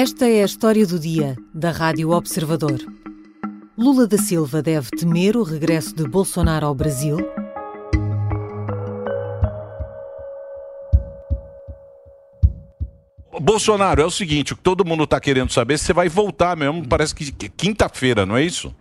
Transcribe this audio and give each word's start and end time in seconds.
Esta 0.00 0.28
é 0.28 0.42
a 0.42 0.44
história 0.44 0.86
do 0.86 0.96
dia 0.96 1.36
da 1.52 1.72
Rádio 1.72 2.10
Observador. 2.10 2.78
Lula 3.76 4.06
da 4.06 4.16
Silva 4.16 4.62
deve 4.62 4.90
temer 4.90 5.36
o 5.36 5.42
regresso 5.42 5.92
de 5.92 6.04
Bolsonaro 6.04 6.66
ao 6.66 6.72
Brasil? 6.72 7.16
Bolsonaro, 13.40 14.00
é 14.00 14.04
o 14.04 14.10
seguinte, 14.10 14.52
o 14.52 14.56
que 14.56 14.62
todo 14.62 14.84
mundo 14.84 15.02
está 15.02 15.18
querendo 15.18 15.52
saber 15.52 15.76
se 15.76 15.86
você 15.86 15.92
vai 15.92 16.08
voltar 16.08 16.56
mesmo, 16.56 16.86
parece 16.86 17.12
que 17.12 17.32
quinta-feira, 17.48 18.24
não 18.24 18.36
é 18.36 18.44
isso? 18.44 18.72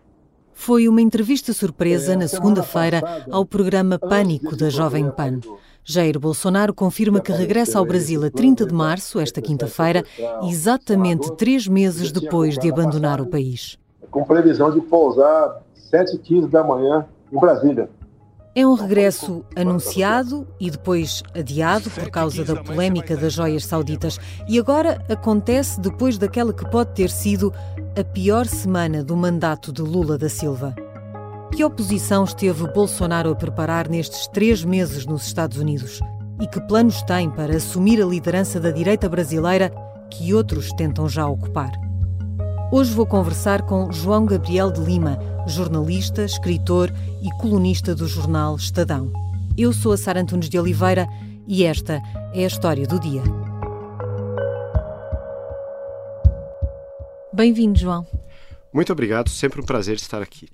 Foi 0.54 0.88
uma 0.88 1.02
entrevista 1.02 1.52
surpresa 1.52 2.16
na 2.16 2.28
segunda-feira 2.28 3.26
ao 3.32 3.44
programa 3.44 3.98
Pânico 3.98 4.56
da 4.56 4.70
Jovem 4.70 5.10
Pan. 5.10 5.40
Jair 5.90 6.20
Bolsonaro 6.20 6.74
confirma 6.74 7.22
que 7.22 7.32
regressa 7.32 7.80
ao 7.80 7.86
Brasil 7.86 8.22
a 8.26 8.30
30 8.30 8.66
de 8.66 8.74
março, 8.74 9.22
esta 9.22 9.42
quinta-feira, 9.42 10.04
exatamente 10.44 11.32
três 11.38 11.66
meses 11.66 12.12
depois 12.12 12.58
de 12.58 12.70
abandonar 12.70 13.22
o 13.22 13.26
país. 13.26 13.80
Com 14.12 14.26
previsão 14.26 14.70
de 14.70 14.82
pousar 14.82 15.64
7h15 15.90 16.50
da 16.50 16.62
manhã 16.62 17.06
em 17.32 17.40
Brasília. 17.40 17.90
É 18.54 18.68
um 18.68 18.74
regresso 18.74 19.46
anunciado 19.56 20.46
e 20.60 20.70
depois 20.70 21.24
adiado 21.34 21.90
por 21.90 22.10
causa 22.10 22.44
da 22.44 22.62
polémica 22.62 23.16
das 23.16 23.32
joias 23.32 23.66
sauditas. 23.66 24.20
E 24.46 24.60
agora 24.60 25.02
acontece 25.08 25.80
depois 25.80 26.18
daquela 26.18 26.52
que 26.52 26.70
pode 26.70 26.96
ter 26.96 27.10
sido 27.10 27.54
a 27.98 28.04
pior 28.04 28.46
semana 28.46 29.06
do 29.06 29.16
mandato 29.16 29.72
de 29.72 29.82
Lula 29.82 30.18
da 30.18 30.28
Silva. 30.28 30.76
Que 31.52 31.64
oposição 31.64 32.24
esteve 32.24 32.68
Bolsonaro 32.72 33.32
a 33.32 33.36
preparar 33.36 33.90
nestes 33.90 34.28
três 34.28 34.64
meses 34.64 35.06
nos 35.06 35.26
Estados 35.26 35.58
Unidos? 35.58 36.00
E 36.40 36.48
que 36.48 36.62
planos 36.62 37.02
tem 37.04 37.30
para 37.30 37.56
assumir 37.56 38.02
a 38.02 38.06
liderança 38.06 38.60
da 38.60 38.70
direita 38.70 39.10
brasileira 39.10 39.72
que 40.12 40.34
outros 40.34 40.72
tentam 40.74 41.10
já 41.10 41.26
ocupar? 41.26 41.72
Hoje 42.72 42.94
vou 42.94 43.08
conversar 43.08 43.64
com 43.64 43.92
João 43.92 44.26
Gabriel 44.26 44.72
de 44.72 44.82
Lima, 44.82 45.18
jornalista, 45.48 46.24
escritor 46.24 46.94
e 47.24 47.30
colunista 47.42 47.96
do 47.96 48.08
jornal 48.08 48.56
Estadão. 48.56 49.12
Eu 49.58 49.74
sou 49.74 49.94
a 49.94 49.98
Sara 49.98 50.22
Antunes 50.22 50.50
de 50.50 50.60
Oliveira 50.60 51.08
e 51.48 51.64
esta 51.64 52.02
é 52.34 52.44
a 52.44 52.48
história 52.48 52.86
do 52.86 53.00
dia. 53.00 53.24
Bem-vindo, 57.34 57.80
João. 57.80 58.17
Muito 58.78 58.94
obrigado, 58.94 59.28
sempre 59.28 59.60
um 59.60 59.66
prazer 59.66 59.96
estar 59.96 60.22
aqui. 60.22 60.48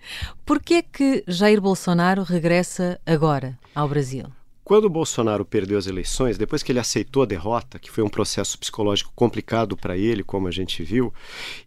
Por 0.46 0.62
que 0.62 0.76
é 0.76 0.82
que 0.82 1.26
Jair 1.28 1.60
Bolsonaro 1.60 2.24
regressa 2.24 2.98
agora 3.06 3.60
ao 3.76 3.86
Brasil? 3.86 4.28
Quando 4.64 4.86
o 4.86 4.90
Bolsonaro 4.90 5.44
perdeu 5.44 5.78
as 5.78 5.88
eleições, 5.88 6.38
depois 6.38 6.64
que 6.64 6.72
ele 6.72 6.80
aceitou 6.80 7.24
a 7.24 7.26
derrota, 7.26 7.78
que 7.78 7.92
foi 7.92 8.02
um 8.02 8.08
processo 8.08 8.58
psicológico 8.58 9.12
complicado 9.14 9.76
para 9.76 9.98
ele, 9.98 10.24
como 10.24 10.48
a 10.48 10.52
gente 10.52 10.82
viu, 10.84 11.14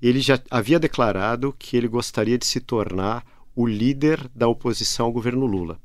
ele 0.00 0.18
já 0.18 0.40
havia 0.50 0.78
declarado 0.78 1.54
que 1.58 1.76
ele 1.76 1.88
gostaria 1.88 2.38
de 2.38 2.46
se 2.46 2.58
tornar 2.58 3.22
o 3.54 3.66
líder 3.66 4.26
da 4.34 4.48
oposição 4.48 5.04
ao 5.04 5.12
governo 5.12 5.44
Lula. 5.44 5.78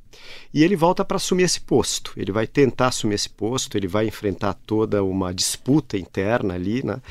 E 0.54 0.64
ele 0.64 0.78
volta 0.78 1.04
para 1.04 1.18
assumir 1.18 1.44
esse 1.44 1.60
posto. 1.60 2.14
Ele 2.16 2.32
vai 2.32 2.48
tentar 2.48 2.88
assumir 2.88 3.16
esse 3.16 3.30
posto, 3.30 3.78
ele 3.78 3.88
vai 3.90 4.08
enfrentar 4.08 4.54
toda 4.54 5.04
uma 5.04 5.34
disputa 5.34 5.98
interna 5.98 6.54
ali, 6.54 6.82
né? 6.82 7.02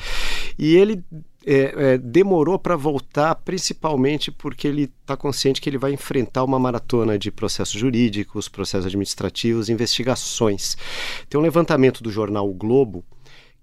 E 0.57 0.75
ele 0.75 1.03
é, 1.45 1.93
é, 1.93 1.97
demorou 1.97 2.59
para 2.59 2.75
voltar, 2.75 3.33
principalmente 3.35 4.31
porque 4.31 4.67
ele 4.67 4.91
está 5.01 5.17
consciente 5.17 5.59
que 5.59 5.69
ele 5.69 5.77
vai 5.77 5.93
enfrentar 5.93 6.43
uma 6.43 6.59
maratona 6.59 7.17
de 7.17 7.31
processos 7.31 7.79
jurídicos, 7.79 8.47
processos 8.47 8.85
administrativos, 8.85 9.69
investigações. 9.69 10.77
Tem 11.29 11.39
um 11.39 11.43
levantamento 11.43 12.03
do 12.03 12.11
jornal 12.11 12.49
o 12.49 12.53
Globo 12.53 13.03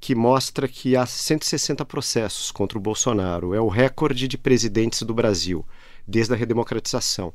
que 0.00 0.14
mostra 0.14 0.68
que 0.68 0.96
há 0.96 1.04
160 1.04 1.84
processos 1.84 2.50
contra 2.50 2.78
o 2.78 2.80
Bolsonaro. 2.80 3.54
É 3.54 3.60
o 3.60 3.68
recorde 3.68 4.28
de 4.28 4.38
presidentes 4.38 5.02
do 5.02 5.14
Brasil 5.14 5.64
desde 6.06 6.32
a 6.32 6.36
redemocratização. 6.36 7.34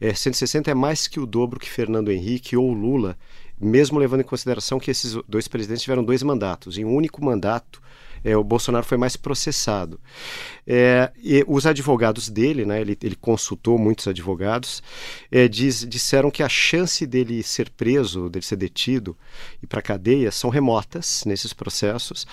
É, 0.00 0.14
160 0.14 0.70
é 0.70 0.74
mais 0.74 1.08
que 1.08 1.18
o 1.18 1.26
dobro 1.26 1.58
que 1.58 1.68
Fernando 1.68 2.12
Henrique 2.12 2.56
ou 2.56 2.72
Lula, 2.72 3.18
mesmo 3.60 3.98
levando 3.98 4.20
em 4.20 4.24
consideração 4.24 4.78
que 4.78 4.90
esses 4.90 5.16
dois 5.28 5.48
presidentes 5.48 5.82
tiveram 5.82 6.04
dois 6.04 6.22
mandatos. 6.22 6.78
Em 6.78 6.84
um 6.84 6.94
único 6.94 7.24
mandato, 7.24 7.82
é, 8.24 8.36
o 8.36 8.44
Bolsonaro 8.44 8.84
foi 8.84 8.96
mais 8.96 9.16
processado. 9.16 10.00
É, 10.66 11.12
os 11.46 11.66
advogados 11.66 12.28
dele, 12.28 12.64
né, 12.64 12.80
ele, 12.80 12.96
ele 13.02 13.16
consultou 13.16 13.78
muitos 13.78 14.06
advogados, 14.06 14.82
é, 15.30 15.48
diz, 15.48 15.86
disseram 15.86 16.30
que 16.30 16.42
a 16.42 16.48
chance 16.48 17.06
dele 17.06 17.42
ser 17.42 17.70
preso, 17.70 18.28
dele 18.28 18.44
ser 18.44 18.56
detido 18.56 19.16
e 19.62 19.66
para 19.66 19.82
cadeia 19.82 20.30
são 20.30 20.50
remotas 20.50 21.24
nesses 21.26 21.52
processos, 21.52 22.26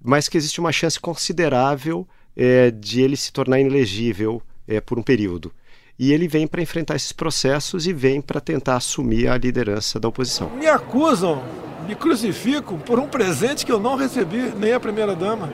mas 0.00 0.28
que 0.28 0.36
existe 0.36 0.60
uma 0.60 0.72
chance 0.72 0.98
considerável 0.98 2.06
é, 2.36 2.70
de 2.70 3.00
ele 3.00 3.16
se 3.16 3.32
tornar 3.32 3.60
inelegível 3.60 4.40
é, 4.66 4.80
por 4.80 4.98
um 4.98 5.02
período. 5.02 5.52
E 5.98 6.12
ele 6.12 6.26
vem 6.26 6.46
para 6.46 6.62
enfrentar 6.62 6.96
esses 6.96 7.12
processos 7.12 7.86
e 7.86 7.92
vem 7.92 8.20
para 8.20 8.40
tentar 8.40 8.76
assumir 8.76 9.28
a 9.28 9.36
liderança 9.36 10.00
da 10.00 10.08
oposição. 10.08 10.50
Me 10.56 10.66
acusam 10.66 11.42
me 11.86 11.94
crucifico 11.94 12.78
por 12.78 12.98
um 12.98 13.08
presente 13.08 13.64
que 13.66 13.72
eu 13.72 13.80
não 13.80 13.96
recebi, 13.96 14.52
nem 14.56 14.72
a 14.72 14.80
primeira-dama. 14.80 15.52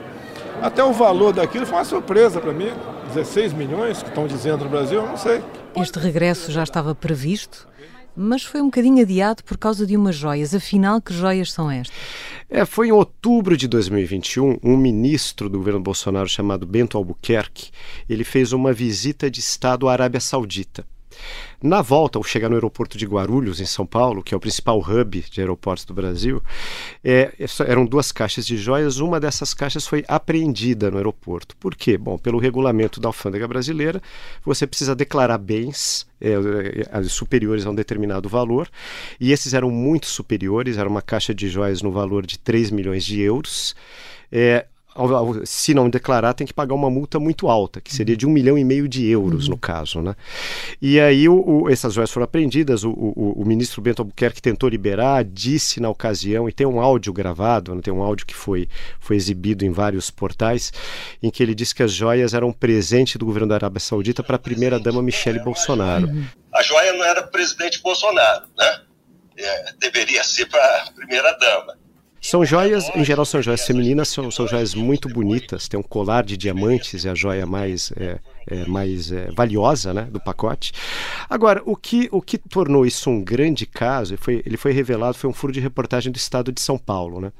Até 0.61 0.83
o 0.83 0.91
valor 0.91 1.33
daquilo 1.33 1.65
foi 1.65 1.77
uma 1.77 1.85
surpresa 1.85 2.39
para 2.39 2.51
mim. 2.51 2.71
16 3.13 3.53
milhões 3.53 4.03
que 4.03 4.09
estão 4.09 4.27
dizendo 4.27 4.65
no 4.65 4.69
Brasil, 4.69 5.01
eu 5.01 5.07
não 5.07 5.17
sei. 5.17 5.41
Este 5.75 5.97
regresso 5.97 6.51
já 6.51 6.63
estava 6.63 6.93
previsto, 6.93 7.67
mas 8.15 8.43
foi 8.43 8.61
um 8.61 8.65
bocadinho 8.65 9.01
adiado 9.01 9.43
por 9.43 9.57
causa 9.57 9.85
de 9.85 9.95
umas 9.95 10.15
joias. 10.15 10.53
Afinal, 10.53 11.01
que 11.01 11.13
joias 11.13 11.51
são 11.51 11.71
estas? 11.71 11.95
É, 12.49 12.65
foi 12.65 12.89
em 12.89 12.91
outubro 12.91 13.55
de 13.55 13.67
2021, 13.67 14.59
um 14.63 14.75
ministro 14.75 15.49
do 15.49 15.57
governo 15.57 15.79
Bolsonaro 15.79 16.27
chamado 16.27 16.65
Bento 16.65 16.97
Albuquerque, 16.97 17.71
ele 18.09 18.23
fez 18.23 18.51
uma 18.51 18.73
visita 18.73 19.29
de 19.29 19.39
Estado 19.39 19.87
à 19.87 19.93
Arábia 19.93 20.19
Saudita. 20.19 20.85
Na 21.61 21.81
volta, 21.81 22.17
ao 22.17 22.23
chegar 22.23 22.47
no 22.47 22.55
aeroporto 22.55 22.97
de 22.97 23.05
Guarulhos, 23.05 23.59
em 23.59 23.65
São 23.65 23.85
Paulo, 23.85 24.23
que 24.23 24.33
é 24.33 24.37
o 24.37 24.39
principal 24.39 24.79
hub 24.79 25.25
de 25.29 25.41
aeroportos 25.41 25.83
do 25.83 25.93
Brasil, 25.93 26.41
é, 27.03 27.33
eram 27.67 27.85
duas 27.85 28.11
caixas 28.11 28.45
de 28.45 28.55
joias. 28.57 28.99
Uma 28.99 29.19
dessas 29.19 29.53
caixas 29.53 29.85
foi 29.85 30.05
apreendida 30.07 30.89
no 30.89 30.97
aeroporto. 30.97 31.57
Por 31.57 31.75
quê? 31.75 31.97
Bom, 31.97 32.17
pelo 32.17 32.39
regulamento 32.39 32.99
da 33.01 33.09
alfândega 33.09 33.47
brasileira, 33.47 34.01
você 34.43 34.65
precisa 34.65 34.95
declarar 34.95 35.37
bens 35.37 36.07
é, 36.21 36.33
é 36.89 37.03
superiores 37.03 37.65
a 37.65 37.69
um 37.69 37.75
determinado 37.75 38.29
valor, 38.29 38.69
e 39.19 39.31
esses 39.31 39.53
eram 39.53 39.69
muito 39.69 40.07
superiores, 40.07 40.77
era 40.77 40.87
uma 40.87 41.01
caixa 41.01 41.33
de 41.33 41.49
joias 41.49 41.81
no 41.81 41.91
valor 41.91 42.25
de 42.25 42.39
3 42.39 42.71
milhões 42.71 43.03
de 43.03 43.19
euros. 43.19 43.75
É, 44.31 44.65
se 45.45 45.73
não 45.73 45.89
declarar, 45.89 46.33
tem 46.33 46.45
que 46.45 46.53
pagar 46.53 46.73
uma 46.73 46.89
multa 46.89 47.19
muito 47.19 47.47
alta, 47.47 47.79
que 47.79 47.93
seria 47.93 48.15
de 48.15 48.25
um 48.25 48.29
milhão 48.29 48.57
e 48.57 48.63
meio 48.63 48.87
de 48.87 49.07
euros, 49.07 49.45
uhum. 49.45 49.51
no 49.51 49.57
caso. 49.57 50.01
Né? 50.01 50.15
E 50.81 50.99
aí 50.99 51.27
o, 51.29 51.63
o, 51.63 51.69
essas 51.69 51.93
joias 51.93 52.11
foram 52.11 52.25
apreendidas, 52.25 52.83
o, 52.83 52.91
o, 52.91 53.43
ministro 53.45 53.81
Bento 53.81 54.01
Albuquerque 54.01 54.41
tentou 54.41 54.69
liberar, 54.69 55.23
disse 55.23 55.79
na 55.79 55.89
ocasião, 55.89 56.47
e 56.47 56.51
tem 56.51 56.67
um 56.67 56.79
áudio 56.79 57.13
gravado, 57.13 57.73
né? 57.73 57.81
tem 57.81 57.93
um 57.93 58.01
áudio 58.01 58.25
que 58.25 58.35
foi, 58.35 58.67
foi 58.99 59.15
exibido 59.15 59.65
em 59.65 59.71
vários 59.71 60.11
portais, 60.11 60.71
em 61.21 61.29
que 61.29 61.41
ele 61.41 61.55
disse 61.55 61.73
que 61.73 61.83
as 61.83 61.91
joias 61.91 62.33
eram 62.33 62.49
um 62.49 62.53
presente 62.53 63.17
do 63.17 63.25
governo 63.25 63.47
da 63.47 63.55
Arábia 63.55 63.79
Saudita 63.79 64.23
para 64.23 64.35
a 64.35 64.39
primeira-dama 64.39 65.01
Michele 65.01 65.39
Bolsonaro. 65.39 66.07
Uhum. 66.07 66.25
A 66.53 66.63
joia 66.63 66.93
não 66.93 67.05
era 67.05 67.23
presidente 67.23 67.81
Bolsonaro, 67.81 68.45
né? 68.57 68.81
É, 69.37 69.73
deveria 69.79 70.21
ser 70.23 70.47
para 70.47 70.83
a 70.83 70.91
primeira-dama. 70.91 71.78
São 72.21 72.43
joias, 72.43 72.89
em 72.95 73.03
geral 73.03 73.25
são 73.25 73.41
joias 73.41 73.65
femininas, 73.65 74.09
são, 74.09 74.29
são 74.29 74.47
joias 74.47 74.75
muito 74.75 75.07
bonitas, 75.07 75.67
tem 75.67 75.79
um 75.79 75.83
colar 75.83 76.23
de 76.23 76.35
diamantes, 76.35 77.05
é 77.05 77.09
a 77.09 77.15
joia 77.15 77.45
mais, 77.45 77.93
é, 77.95 78.19
é, 78.45 78.65
mais 78.65 79.11
é, 79.11 79.31
valiosa 79.31 79.93
né, 79.93 80.03
do 80.03 80.19
pacote. 80.19 80.73
Agora, 81.29 81.61
o 81.65 81.75
que, 81.75 82.09
o 82.11 82.21
que 82.21 82.37
tornou 82.37 82.85
isso 82.85 83.09
um 83.09 83.23
grande 83.23 83.65
caso, 83.65 84.17
foi, 84.17 84.43
ele 84.45 84.57
foi 84.57 84.73
revelado, 84.73 85.17
foi 85.17 85.29
um 85.29 85.33
furo 85.33 85.53
de 85.53 85.61
reportagem 85.61 86.11
do 86.11 86.17
Estado 86.17 86.51
de 86.51 86.61
São 86.61 86.77
Paulo. 86.77 87.21
Né? 87.21 87.31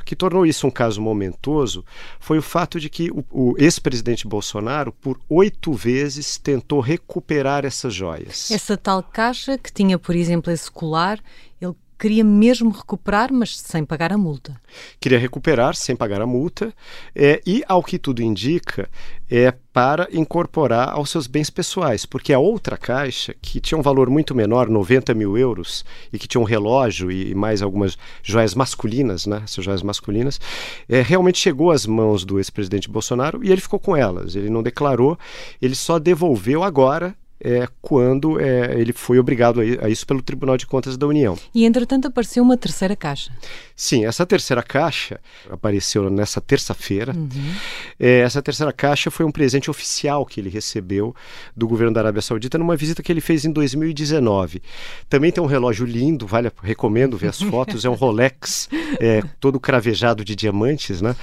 O 0.00 0.04
que 0.04 0.16
tornou 0.16 0.44
isso 0.44 0.66
um 0.66 0.70
caso 0.70 1.00
momentoso 1.00 1.84
foi 2.18 2.38
o 2.38 2.42
fato 2.42 2.80
de 2.80 2.90
que 2.90 3.10
o, 3.10 3.24
o 3.30 3.54
ex-presidente 3.56 4.26
Bolsonaro, 4.26 4.92
por 4.92 5.20
oito 5.28 5.72
vezes, 5.72 6.38
tentou 6.38 6.80
recuperar 6.80 7.64
essas 7.64 7.94
joias. 7.94 8.50
Essa 8.50 8.76
tal 8.76 9.02
caixa 9.02 9.56
que 9.56 9.72
tinha, 9.72 9.98
por 9.98 10.16
exemplo, 10.16 10.52
esse 10.52 10.70
colar, 10.70 11.20
ele 11.60 11.74
queria 11.98 12.24
mesmo 12.24 12.70
recuperar, 12.70 13.32
mas 13.32 13.56
sem 13.56 13.84
pagar 13.84 14.12
a 14.12 14.18
multa. 14.18 14.60
Queria 15.00 15.18
recuperar 15.18 15.74
sem 15.74 15.94
pagar 15.94 16.20
a 16.20 16.26
multa 16.26 16.72
é, 17.14 17.40
e, 17.46 17.62
ao 17.68 17.82
que 17.82 17.98
tudo 17.98 18.22
indica, 18.22 18.88
é 19.30 19.52
para 19.72 20.08
incorporar 20.12 20.90
aos 20.90 21.10
seus 21.10 21.26
bens 21.26 21.50
pessoais, 21.50 22.06
porque 22.06 22.32
a 22.32 22.38
outra 22.38 22.76
caixa, 22.76 23.34
que 23.40 23.60
tinha 23.60 23.78
um 23.78 23.82
valor 23.82 24.08
muito 24.08 24.34
menor, 24.34 24.68
90 24.68 25.14
mil 25.14 25.36
euros, 25.36 25.84
e 26.12 26.18
que 26.18 26.28
tinha 26.28 26.40
um 26.40 26.44
relógio 26.44 27.10
e 27.10 27.34
mais 27.34 27.62
algumas 27.62 27.98
joias 28.22 28.54
masculinas, 28.54 29.26
né, 29.26 29.40
essas 29.44 29.64
joias 29.64 29.82
masculinas, 29.82 30.40
é, 30.88 31.02
realmente 31.02 31.38
chegou 31.38 31.70
às 31.70 31.86
mãos 31.86 32.24
do 32.24 32.38
ex-presidente 32.38 32.88
Bolsonaro 32.88 33.42
e 33.42 33.50
ele 33.50 33.60
ficou 33.60 33.80
com 33.80 33.96
elas. 33.96 34.36
Ele 34.36 34.50
não 34.50 34.62
declarou, 34.62 35.18
ele 35.60 35.74
só 35.74 35.98
devolveu 35.98 36.62
agora 36.62 37.14
é, 37.40 37.68
quando 37.82 38.40
é, 38.40 38.78
ele 38.80 38.92
foi 38.92 39.18
obrigado 39.18 39.60
a, 39.60 39.88
isso 39.88 40.06
pelo 40.06 40.22
Tribunal 40.22 40.56
de 40.56 40.66
Contas 40.66 40.96
da 40.96 41.06
União. 41.06 41.38
E, 41.54 41.64
entretanto, 41.64 42.08
apareceu 42.08 42.42
uma 42.42 42.56
terceira 42.56 42.96
caixa. 42.96 43.30
Sim, 43.76 44.04
essa 44.04 44.24
terceira 44.24 44.62
caixa 44.62 45.20
apareceu 45.50 46.08
nessa 46.08 46.40
terça-feira. 46.40 47.12
Uhum. 47.12 47.54
É, 47.98 48.20
essa 48.20 48.40
terceira 48.40 48.72
caixa 48.72 49.10
foi 49.10 49.26
um 49.26 49.32
presente 49.32 49.68
oficial 49.68 50.24
que 50.24 50.40
ele 50.40 50.48
recebeu 50.48 51.14
do 51.56 51.66
governo 51.66 51.92
da 51.92 52.00
Arábia 52.00 52.22
Saudita 52.22 52.56
numa 52.56 52.76
visita 52.76 53.02
que 53.02 53.10
ele 53.10 53.20
fez 53.20 53.44
em 53.44 53.50
2019. 53.50 54.62
Também 55.08 55.32
tem 55.32 55.42
um 55.42 55.46
relógio 55.46 55.84
lindo, 55.84 56.24
vale, 56.24 56.52
recomendo 56.62 57.16
ver 57.16 57.28
as 57.28 57.42
fotos. 57.42 57.84
é 57.84 57.90
um 57.90 57.94
Rolex 57.94 58.68
é, 59.00 59.22
todo 59.40 59.58
cravejado 59.58 60.24
de 60.24 60.36
diamantes, 60.36 61.00
né? 61.00 61.16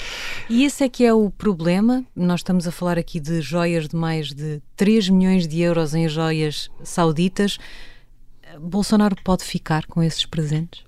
E 0.50 0.66
esse 0.66 0.84
é 0.84 0.90
que 0.90 1.06
é 1.06 1.14
o 1.14 1.30
problema. 1.30 2.04
Nós 2.14 2.42
estamos 2.42 2.68
a 2.68 2.72
falar 2.72 2.98
aqui 2.98 3.20
de 3.20 3.40
joias 3.42 3.88
de 3.88 3.96
mais 3.96 4.34
de 4.34 4.62
3 4.76 5.08
milhões 5.10 5.48
de 5.48 5.62
euros 5.62 5.94
em 5.94 6.10
joias 6.10 6.70
sauditas. 6.84 7.58
Bolsonaro 8.60 9.16
pode 9.24 9.44
ficar 9.44 9.86
com 9.86 10.02
esses 10.02 10.26
presentes? 10.26 10.84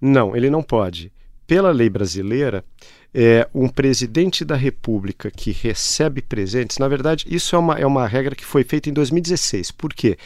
Não, 0.00 0.36
ele 0.36 0.50
não 0.50 0.62
pode. 0.62 1.12
Pela 1.46 1.70
lei 1.70 1.90
brasileira, 1.90 2.64
é, 3.12 3.48
um 3.54 3.68
presidente 3.68 4.44
da 4.44 4.56
República 4.56 5.30
que 5.30 5.52
recebe 5.52 6.20
presentes, 6.20 6.78
na 6.78 6.88
verdade, 6.88 7.26
isso 7.28 7.54
é 7.54 7.58
uma, 7.58 7.74
é 7.74 7.86
uma 7.86 8.06
regra 8.06 8.34
que 8.34 8.44
foi 8.44 8.64
feita 8.64 8.90
em 8.90 8.92
2016. 8.92 9.70
Por 9.70 9.94
quê? 9.94 10.18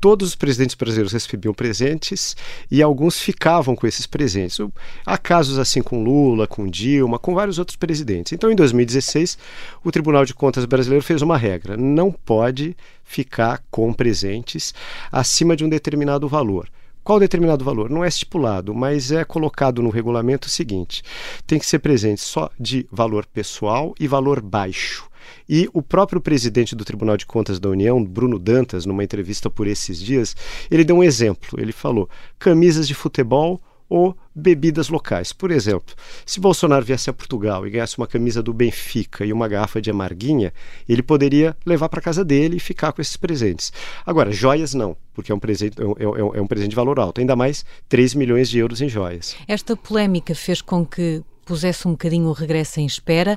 Todos 0.00 0.28
os 0.28 0.34
presidentes 0.34 0.74
brasileiros 0.74 1.12
recebiam 1.12 1.52
presentes 1.52 2.36
e 2.70 2.82
alguns 2.82 3.20
ficavam 3.20 3.76
com 3.76 3.86
esses 3.86 4.06
presentes. 4.06 4.58
Há 5.04 5.18
casos 5.18 5.58
assim 5.58 5.82
com 5.82 6.02
Lula, 6.02 6.46
com 6.46 6.66
Dilma, 6.66 7.18
com 7.18 7.34
vários 7.34 7.58
outros 7.58 7.76
presidentes. 7.76 8.32
Então, 8.32 8.50
em 8.50 8.56
2016, 8.56 9.36
o 9.84 9.92
Tribunal 9.92 10.24
de 10.24 10.34
Contas 10.34 10.64
brasileiro 10.64 11.04
fez 11.04 11.22
uma 11.22 11.36
regra: 11.36 11.76
não 11.76 12.10
pode 12.10 12.76
ficar 13.04 13.62
com 13.70 13.92
presentes 13.92 14.72
acima 15.12 15.54
de 15.54 15.64
um 15.64 15.68
determinado 15.68 16.28
valor. 16.28 16.68
Qual 17.02 17.18
determinado 17.18 17.64
valor? 17.64 17.88
Não 17.88 18.04
é 18.04 18.08
estipulado, 18.08 18.74
mas 18.74 19.10
é 19.10 19.24
colocado 19.24 19.82
no 19.82 19.90
regulamento 19.90 20.48
o 20.48 20.50
seguinte: 20.50 21.02
tem 21.46 21.58
que 21.58 21.66
ser 21.66 21.78
presente 21.78 22.20
só 22.20 22.50
de 22.58 22.86
valor 22.90 23.26
pessoal 23.26 23.94
e 23.98 24.06
valor 24.06 24.40
baixo. 24.40 25.08
E 25.48 25.68
o 25.72 25.82
próprio 25.82 26.20
presidente 26.20 26.76
do 26.76 26.84
Tribunal 26.84 27.16
de 27.16 27.26
Contas 27.26 27.58
da 27.58 27.68
União, 27.68 28.02
Bruno 28.04 28.38
Dantas, 28.38 28.86
numa 28.86 29.04
entrevista 29.04 29.50
por 29.50 29.66
esses 29.66 30.00
dias, 30.00 30.36
ele 30.70 30.84
deu 30.84 30.96
um 30.96 31.04
exemplo. 31.04 31.60
Ele 31.60 31.72
falou: 31.72 32.08
camisas 32.38 32.86
de 32.86 32.94
futebol 32.94 33.60
ou 33.90 34.16
bebidas 34.34 34.88
locais. 34.88 35.32
Por 35.32 35.50
exemplo, 35.50 35.94
se 36.24 36.38
Bolsonaro 36.40 36.84
viesse 36.84 37.10
a 37.10 37.12
Portugal 37.12 37.66
e 37.66 37.70
ganhasse 37.70 37.98
uma 37.98 38.06
camisa 38.06 38.42
do 38.42 38.54
Benfica 38.54 39.26
e 39.26 39.32
uma 39.32 39.48
garrafa 39.48 39.82
de 39.82 39.90
amarguinha, 39.90 40.52
ele 40.88 41.02
poderia 41.02 41.56
levar 41.66 41.88
para 41.88 42.00
casa 42.00 42.24
dele 42.24 42.56
e 42.56 42.60
ficar 42.60 42.92
com 42.92 43.02
esses 43.02 43.16
presentes. 43.16 43.72
Agora, 44.06 44.30
joias 44.30 44.72
não, 44.72 44.96
porque 45.12 45.32
é 45.32 45.34
um 45.34 45.40
presente, 45.40 45.76
é, 45.78 45.84
é, 45.84 46.38
é 46.38 46.40
um 46.40 46.46
presente 46.46 46.70
de 46.70 46.76
valor 46.76 47.00
alto, 47.00 47.20
ainda 47.20 47.34
mais 47.34 47.64
3 47.88 48.14
milhões 48.14 48.48
de 48.48 48.58
euros 48.60 48.80
em 48.80 48.88
joias. 48.88 49.36
Esta 49.48 49.76
polémica 49.76 50.34
fez 50.34 50.62
com 50.62 50.86
que 50.86 51.22
pusesse 51.44 51.88
um 51.88 51.92
bocadinho 51.92 52.28
o 52.28 52.32
regresso 52.32 52.78
em 52.78 52.86
espera 52.86 53.36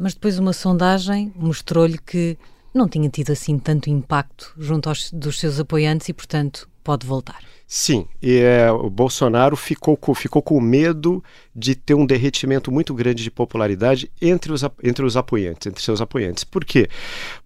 mas 0.00 0.14
depois 0.14 0.38
uma 0.38 0.54
sondagem 0.54 1.30
mostrou-lhe 1.36 1.98
que 1.98 2.38
não 2.72 2.88
tinha 2.88 3.08
tido 3.08 3.30
assim 3.30 3.58
tanto 3.58 3.90
impacto 3.90 4.52
junto 4.58 4.88
aos, 4.88 5.10
dos 5.10 5.38
seus 5.38 5.58
apoiantes 5.58 6.08
e, 6.08 6.12
portanto, 6.12 6.68
pode 6.82 7.06
voltar. 7.06 7.40
Sim, 7.72 8.06
e, 8.20 8.38
é, 8.38 8.68
o 8.72 8.90
Bolsonaro 8.90 9.54
ficou 9.54 9.96
com, 9.96 10.12
ficou 10.12 10.42
com 10.42 10.60
medo 10.60 11.22
de 11.54 11.76
ter 11.76 11.94
um 11.94 12.04
derretimento 12.04 12.72
muito 12.72 12.92
grande 12.92 13.22
de 13.22 13.30
popularidade 13.30 14.10
entre 14.20 14.52
os, 14.52 14.62
entre 14.82 15.04
os 15.04 15.16
apoiantes, 15.16 15.68
entre 15.68 15.80
seus 15.80 16.00
apoiantes. 16.00 16.42
Por 16.42 16.64
quê? 16.64 16.88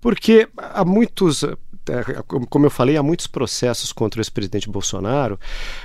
Porque 0.01 0.49
há 0.57 0.83
muitos 0.83 1.45
como 2.49 2.67
eu 2.67 2.71
falei, 2.71 2.97
há 2.97 3.03
muitos 3.03 3.27
processos 3.27 3.93
contra 3.93 4.21
o 4.21 4.23
ex-presidente 4.23 4.69
Bolsonaro, 4.69 5.39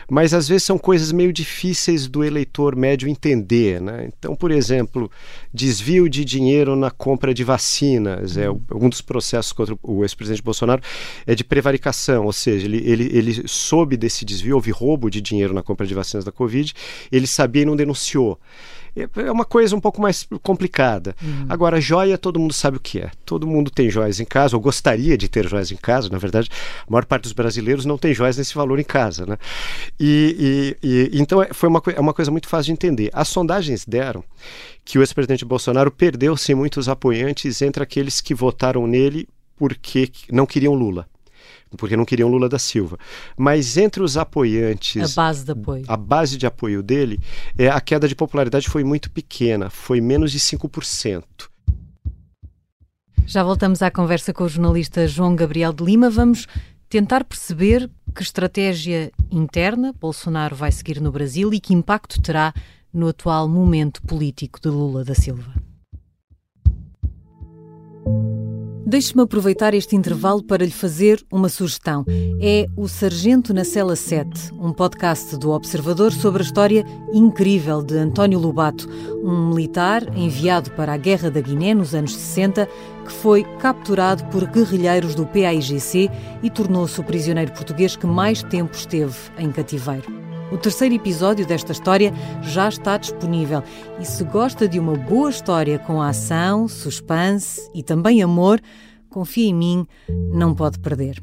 mas 0.10 0.34
às 0.34 0.48
vezes 0.48 0.64
são 0.64 0.78
coisas 0.78 1.12
meio 1.12 1.34
difíceis 1.34 2.08
do 2.08 2.24
eleitor 2.24 2.76
médio 2.76 3.08
entender. 3.08 3.82
Né? 3.82 4.08
Então, 4.08 4.36
por 4.36 4.52
exemplo, 4.52 5.12
desvio 5.54 6.10
de 6.10 6.24
dinheiro 6.24 6.76
na 6.76 6.90
compra 6.90 7.34
de 7.34 7.44
vacinas. 7.44 8.38
É, 8.38 8.50
uhum. 8.50 8.62
um 8.74 8.90
dos 8.90 9.02
processos 9.02 9.52
contra 9.52 9.78
o 9.84 10.04
ex-presidente 10.04 10.44
Bolsonaro 10.44 10.82
é 11.26 11.36
de 11.36 11.44
prevaricação, 11.44 12.26
ou 12.26 12.34
seja, 12.34 12.66
ele, 12.66 12.78
ele, 12.86 13.10
ele 13.12 13.48
soube 13.48 13.98
desse 13.98 14.24
desvio, 14.24 14.56
houve 14.56 14.72
roubo 14.72 15.10
de 15.10 15.22
dinheiro 15.22 15.54
na 15.54 15.62
compra 15.62 15.86
de 15.86 15.94
vacinas 15.94 16.24
da 16.24 16.32
Covid, 16.32 16.74
ele 17.12 17.28
sabia 17.28 17.64
e 17.64 17.66
não 17.66 17.76
denunciou. 17.76 18.40
É, 19.04 19.22
é 19.22 19.32
uma 19.32 19.46
coisa 19.46 19.76
um 19.76 19.80
pouco 19.80 20.02
mais 20.02 20.28
complicada. 20.42 21.16
Uhum. 21.22 21.46
Agora, 21.50 21.80
joia, 21.80 22.18
todo 22.18 22.40
mundo 22.40 22.54
sabe 22.54 22.78
o 22.78 22.80
que 22.80 23.00
é. 23.00 23.12
Todo 23.26 23.48
mundo 23.48 23.70
tem 23.72 23.90
joias 23.90 24.20
em 24.20 24.26
casa, 24.26 24.56
ou 24.56 24.62
gostaria 24.62 25.18
de 25.18 25.28
ter 25.28 25.48
joias 25.48 25.72
em 25.72 25.76
casa. 25.76 26.10
Na 26.10 26.18
verdade, 26.18 26.50
a 26.88 26.92
maior 26.92 27.06
parte 27.06 27.24
dos 27.24 27.34
brasileiros 27.34 27.86
não 27.86 27.98
tem 27.98 28.14
joias 28.14 28.38
nesse 28.38 28.54
valor 28.54 28.80
em 28.80 28.84
casa. 28.84 29.26
Né? 29.26 29.38
E, 30.00 30.76
e, 30.84 31.12
e 31.14 31.22
então, 31.22 31.42
é, 31.42 31.54
foi 31.54 31.70
uma, 31.70 31.82
é 31.96 32.00
uma 32.00 32.14
coisa 32.14 32.32
muito 32.32 32.48
fácil 32.48 32.68
de 32.68 32.72
entender. 32.74 33.10
As 33.14 33.28
sondagens 33.28 33.86
deram 33.86 34.24
que 34.84 34.98
o 34.98 35.02
ex-presidente 35.02 35.46
Bolsonaro 35.46 35.92
perdeu, 35.92 36.36
sim, 36.36 36.56
muitos 36.56 36.90
apoiantes 36.90 37.62
entre 37.62 37.84
aqueles 37.84 38.22
que 38.22 38.34
votaram 38.34 38.88
nele 38.88 39.28
porque 39.56 40.10
não 40.32 40.46
queriam 40.46 40.74
Lula 40.74 41.06
porque 41.78 41.98
não 41.98 42.06
queriam 42.06 42.30
Lula 42.30 42.50
da 42.50 42.60
Silva. 42.60 42.98
Mas 43.38 43.78
entre 43.78 44.02
os 44.02 44.18
apoiantes. 44.18 45.18
A 45.18 45.22
base 45.22 45.46
de 45.46 45.52
apoio. 45.52 45.86
A 45.88 45.98
base 45.98 46.38
de 46.38 46.46
apoio 46.46 46.84
dele, 46.84 47.20
é, 47.58 47.70
a 47.70 47.80
queda 47.80 48.08
de 48.08 48.16
popularidade 48.16 48.70
foi 48.70 48.84
muito 48.84 49.10
pequena, 49.12 49.70
foi 49.70 50.02
menos 50.02 50.32
de 50.32 50.40
5%. 50.40 51.24
Já 53.26 53.44
voltamos 53.44 53.82
à 53.82 53.92
conversa 53.92 54.34
com 54.34 54.44
o 54.44 54.50
jornalista 54.50 55.08
João 55.08 55.36
Gabriel 55.36 55.72
de 55.72 55.84
Lima. 55.84 56.10
Vamos 56.10 56.48
tentar 56.90 57.24
perceber 57.24 57.88
que 58.16 58.24
estratégia 58.24 59.12
interna 59.30 59.94
Bolsonaro 60.00 60.56
vai 60.56 60.72
seguir 60.72 61.00
no 61.00 61.12
Brasil 61.12 61.54
e 61.54 61.60
que 61.60 61.74
impacto 61.74 62.20
terá 62.20 62.52
no 62.92 63.08
atual 63.08 63.48
momento 63.48 64.02
político 64.02 64.60
de 64.60 64.70
Lula 64.70 65.04
da 65.04 65.14
Silva. 65.14 65.69
Deixe-me 68.90 69.22
aproveitar 69.22 69.76
este 69.76 69.96
intervalo 69.96 70.42
para 70.42 70.66
lhe 70.66 70.72
fazer 70.72 71.24
uma 71.32 71.48
sugestão. 71.48 72.04
É 72.42 72.66
O 72.76 72.88
Sargento 72.88 73.54
na 73.54 73.64
Cela 73.64 73.96
7, 73.96 74.52
um 74.56 74.74
podcast 74.74 75.38
do 75.38 75.52
Observador 75.52 76.12
sobre 76.12 76.42
a 76.42 76.46
história 76.46 76.84
incrível 77.14 77.84
de 77.84 77.96
António 77.96 78.40
Lobato, 78.40 78.90
um 79.24 79.50
militar 79.50 80.02
enviado 80.18 80.72
para 80.72 80.92
a 80.92 80.98
Guerra 80.98 81.30
da 81.30 81.40
Guiné 81.40 81.76
nos 81.76 81.94
anos 81.94 82.16
60, 82.16 82.68
que 83.06 83.12
foi 83.12 83.44
capturado 83.60 84.24
por 84.32 84.48
guerrilheiros 84.48 85.14
do 85.14 85.28
PAIGC 85.28 86.10
e 86.42 86.50
tornou-se 86.50 87.00
o 87.00 87.04
prisioneiro 87.04 87.52
português 87.52 87.96
que 87.96 88.08
mais 88.08 88.42
tempo 88.42 88.76
esteve 88.76 89.16
em 89.38 89.52
cativeiro. 89.52 90.19
O 90.52 90.58
terceiro 90.58 90.96
episódio 90.96 91.46
desta 91.46 91.72
história 91.72 92.12
já 92.42 92.68
está 92.68 92.98
disponível 92.98 93.64
e 94.00 94.06
se 94.06 94.24
gosta 94.24 94.68
de 94.68 94.80
uma 94.80 94.96
boa 94.96 95.30
história 95.30 95.78
com 95.78 96.02
ação, 96.02 96.68
suspense 96.68 97.70
e 97.74 97.84
também 97.84 98.24
amor, 98.24 98.60
confia 99.10 99.48
em 99.48 99.54
mim, 99.54 99.88
não 100.34 100.56
pode 100.56 100.80
perder. 100.80 101.22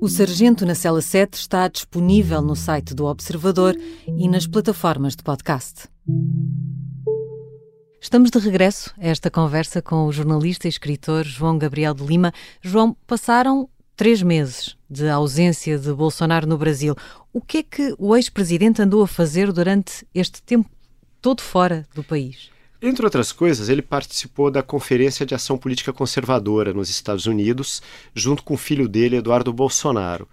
O 0.00 0.08
Sargento 0.08 0.64
na 0.64 0.74
Cela 0.74 1.02
7 1.02 1.34
está 1.34 1.68
disponível 1.68 2.40
no 2.40 2.56
site 2.56 2.94
do 2.94 3.04
Observador 3.04 3.76
e 4.06 4.28
nas 4.28 4.46
plataformas 4.46 5.14
de 5.14 5.22
podcast. 5.22 5.88
Estamos 8.00 8.30
de 8.30 8.38
regresso 8.38 8.94
a 8.96 9.08
esta 9.08 9.30
conversa 9.30 9.82
com 9.82 10.06
o 10.06 10.12
jornalista 10.12 10.68
e 10.68 10.70
escritor 10.70 11.24
João 11.24 11.58
Gabriel 11.58 11.92
de 11.92 12.04
Lima. 12.04 12.32
João, 12.62 12.96
passaram 13.06 13.68
três 13.98 14.22
meses 14.22 14.76
de 14.88 15.08
ausência 15.08 15.76
de 15.76 15.92
Bolsonaro 15.92 16.46
no 16.46 16.56
Brasil. 16.56 16.94
O 17.32 17.40
que 17.40 17.58
é 17.58 17.62
que 17.64 17.94
o 17.98 18.14
ex-presidente 18.14 18.80
andou 18.80 19.02
a 19.02 19.08
fazer 19.08 19.52
durante 19.52 20.06
este 20.14 20.40
tempo 20.40 20.70
todo 21.20 21.42
fora 21.42 21.84
do 21.92 22.04
país? 22.04 22.48
Entre 22.80 23.04
outras 23.04 23.32
coisas, 23.32 23.68
ele 23.68 23.82
participou 23.82 24.52
da 24.52 24.62
Conferência 24.62 25.26
de 25.26 25.34
Ação 25.34 25.58
Política 25.58 25.92
Conservadora 25.92 26.72
nos 26.72 26.88
Estados 26.88 27.26
Unidos, 27.26 27.82
junto 28.14 28.44
com 28.44 28.54
o 28.54 28.56
filho 28.56 28.86
dele, 28.88 29.16
Eduardo 29.16 29.52
Bolsonaro. 29.52 30.28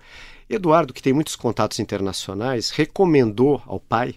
Eduardo, 0.47 0.93
que 0.93 1.01
tem 1.01 1.11
muitos 1.11 1.35
contatos 1.35 1.79
internacionais, 1.79 2.69
recomendou 2.69 3.63
ao 3.65 3.79
pai 3.79 4.13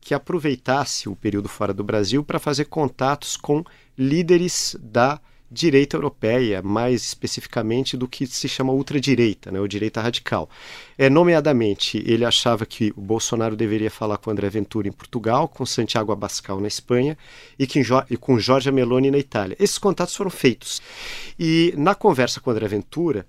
que 0.00 0.14
aproveitasse 0.14 1.06
o 1.06 1.14
período 1.14 1.50
fora 1.50 1.74
do 1.74 1.84
Brasil 1.84 2.24
para 2.24 2.38
fazer 2.38 2.64
contatos 2.64 3.36
com 3.36 3.62
líderes 3.98 4.74
da 4.80 5.20
direita 5.50 5.96
europeia, 5.96 6.60
mais 6.60 7.02
especificamente 7.02 7.96
do 7.96 8.08
que 8.08 8.26
se 8.26 8.48
chama 8.48 8.72
ultradireita, 8.72 9.50
né, 9.52 9.60
ou 9.60 9.68
direita 9.68 10.00
radical. 10.00 10.48
É, 10.98 11.08
nomeadamente, 11.08 12.02
ele 12.06 12.24
achava 12.24 12.66
que 12.66 12.92
o 12.96 13.00
Bolsonaro 13.00 13.56
deveria 13.56 13.90
falar 13.90 14.18
com 14.18 14.30
André 14.30 14.48
Ventura 14.48 14.88
em 14.88 14.92
Portugal, 14.92 15.48
com 15.48 15.64
Santiago 15.64 16.12
Abascal 16.12 16.60
na 16.60 16.68
Espanha 16.68 17.16
e, 17.58 17.68
e 18.10 18.16
com 18.16 18.38
Giorgia 18.38 18.72
Meloni 18.72 19.10
na 19.10 19.18
Itália. 19.18 19.56
Esses 19.60 19.78
contatos 19.78 20.16
foram 20.16 20.30
feitos. 20.30 20.82
E 21.38 21.72
na 21.76 21.94
conversa 21.94 22.40
com 22.40 22.50
André 22.50 22.66
Ventura, 22.66 23.26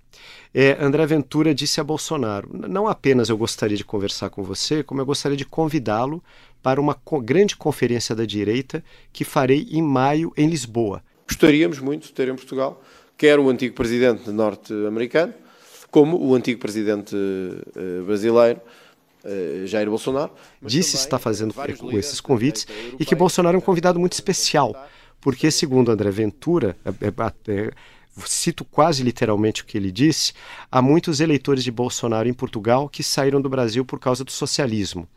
é, 0.54 0.78
André 0.80 1.06
Ventura 1.06 1.54
disse 1.54 1.80
a 1.80 1.84
Bolsonaro: 1.84 2.50
não 2.52 2.88
apenas 2.88 3.30
eu 3.30 3.38
gostaria 3.38 3.78
de 3.78 3.86
conversar 3.86 4.30
com 4.30 4.44
você, 4.44 4.82
como 4.82 5.02
eu 5.02 5.06
gostaria 5.06 5.38
de 5.38 5.46
convidá-lo 5.46 6.24
para 6.64 6.82
uma 6.82 6.98
grande 7.24 7.56
conferência 7.56 8.16
da 8.16 8.26
direita 8.26 8.84
que 9.14 9.24
farei 9.24 9.68
em 9.72 9.82
maio 9.82 10.34
em 10.36 10.48
Lisboa. 10.48 11.04
Gostaríamos 11.28 11.80
muito 11.80 12.08
de 12.08 12.14
ter 12.14 12.28
em 12.30 12.36
Portugal 12.36 12.82
quer 13.18 13.40
o 13.40 13.50
antigo 13.50 13.74
presidente 13.74 14.30
norte-americano, 14.30 15.34
como 15.90 16.18
o 16.18 16.36
antigo 16.36 16.60
presidente 16.60 17.16
uh, 17.16 18.04
brasileiro, 18.06 18.62
uh, 19.26 19.66
Jair 19.66 19.90
Bolsonaro. 19.90 20.32
Disse 20.62 20.96
estar 20.96 21.18
fazendo 21.18 21.54
com 21.54 21.92
esses 21.98 22.22
convites 22.22 22.68
e 23.00 23.04
que 23.04 23.16
Bolsonaro 23.16 23.56
é 23.56 23.58
um 23.58 23.62
convidado 23.62 24.00
muito 24.00 24.14
especial, 24.14 24.88
porque, 25.20 25.50
segundo 25.50 25.92
André 25.92 26.12
Ventura, 26.12 26.78
cito 28.26 28.66
quase 28.66 29.04
literalmente 29.04 29.62
o 29.62 29.66
que 29.66 29.78
ele 29.78 29.92
disse, 29.92 30.34
há 30.72 30.82
muitos 30.82 31.20
eleitores 31.20 31.64
de 31.64 31.72
Bolsonaro 31.72 32.28
em 32.28 32.34
Portugal 32.34 32.90
que 32.90 33.04
saíram 33.04 33.42
do 33.42 33.50
Brasil 33.50 33.86
por 33.86 34.00
causa 34.00 34.24
do 34.24 34.32
socialismo. 34.32 35.08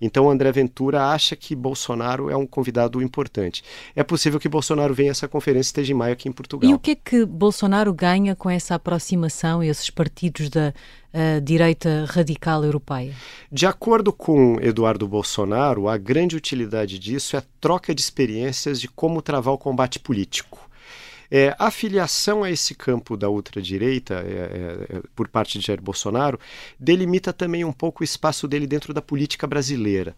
Então, 0.00 0.30
André 0.30 0.50
Ventura 0.52 1.06
acha 1.08 1.36
que 1.36 1.54
Bolsonaro 1.54 2.30
é 2.30 2.36
um 2.36 2.46
convidado 2.46 3.02
importante. 3.02 3.62
É 3.94 4.02
possível 4.02 4.38
que 4.40 4.48
Bolsonaro 4.48 4.94
venha 4.94 5.10
a 5.10 5.12
essa 5.12 5.28
conferência 5.28 5.68
esteja 5.68 5.92
em 5.92 5.96
maio 5.96 6.12
aqui 6.12 6.28
em 6.28 6.32
Portugal. 6.32 6.70
E 6.70 6.74
o 6.74 6.78
que 6.78 6.92
é 6.92 6.94
que 6.94 7.24
Bolsonaro 7.24 7.92
ganha 7.92 8.34
com 8.34 8.50
essa 8.50 8.74
aproximação 8.74 9.62
esses 9.62 9.90
partidos 9.90 10.48
da 10.50 10.72
uh, 11.12 11.40
direita 11.40 12.04
radical 12.08 12.64
europeia? 12.64 13.14
De 13.50 13.66
acordo 13.66 14.12
com 14.12 14.58
Eduardo 14.60 15.06
Bolsonaro, 15.06 15.88
a 15.88 15.96
grande 15.96 16.36
utilidade 16.36 16.98
disso 16.98 17.36
é 17.36 17.38
a 17.38 17.44
troca 17.60 17.94
de 17.94 18.00
experiências 18.00 18.80
de 18.80 18.88
como 18.88 19.22
travar 19.22 19.54
o 19.54 19.58
combate 19.58 19.98
político. 19.98 20.68
É, 21.36 21.52
a 21.58 21.68
filiação 21.68 22.44
a 22.44 22.50
esse 22.52 22.76
campo 22.76 23.16
da 23.16 23.28
ultradireita, 23.28 24.14
é, 24.14 24.18
é, 24.18 24.98
é, 24.98 25.02
por 25.16 25.26
parte 25.26 25.58
de 25.58 25.66
Jair 25.66 25.82
Bolsonaro, 25.82 26.38
delimita 26.78 27.32
também 27.32 27.64
um 27.64 27.72
pouco 27.72 28.02
o 28.02 28.04
espaço 28.04 28.46
dele 28.46 28.68
dentro 28.68 28.94
da 28.94 29.02
política 29.02 29.44
brasileira. 29.44 30.14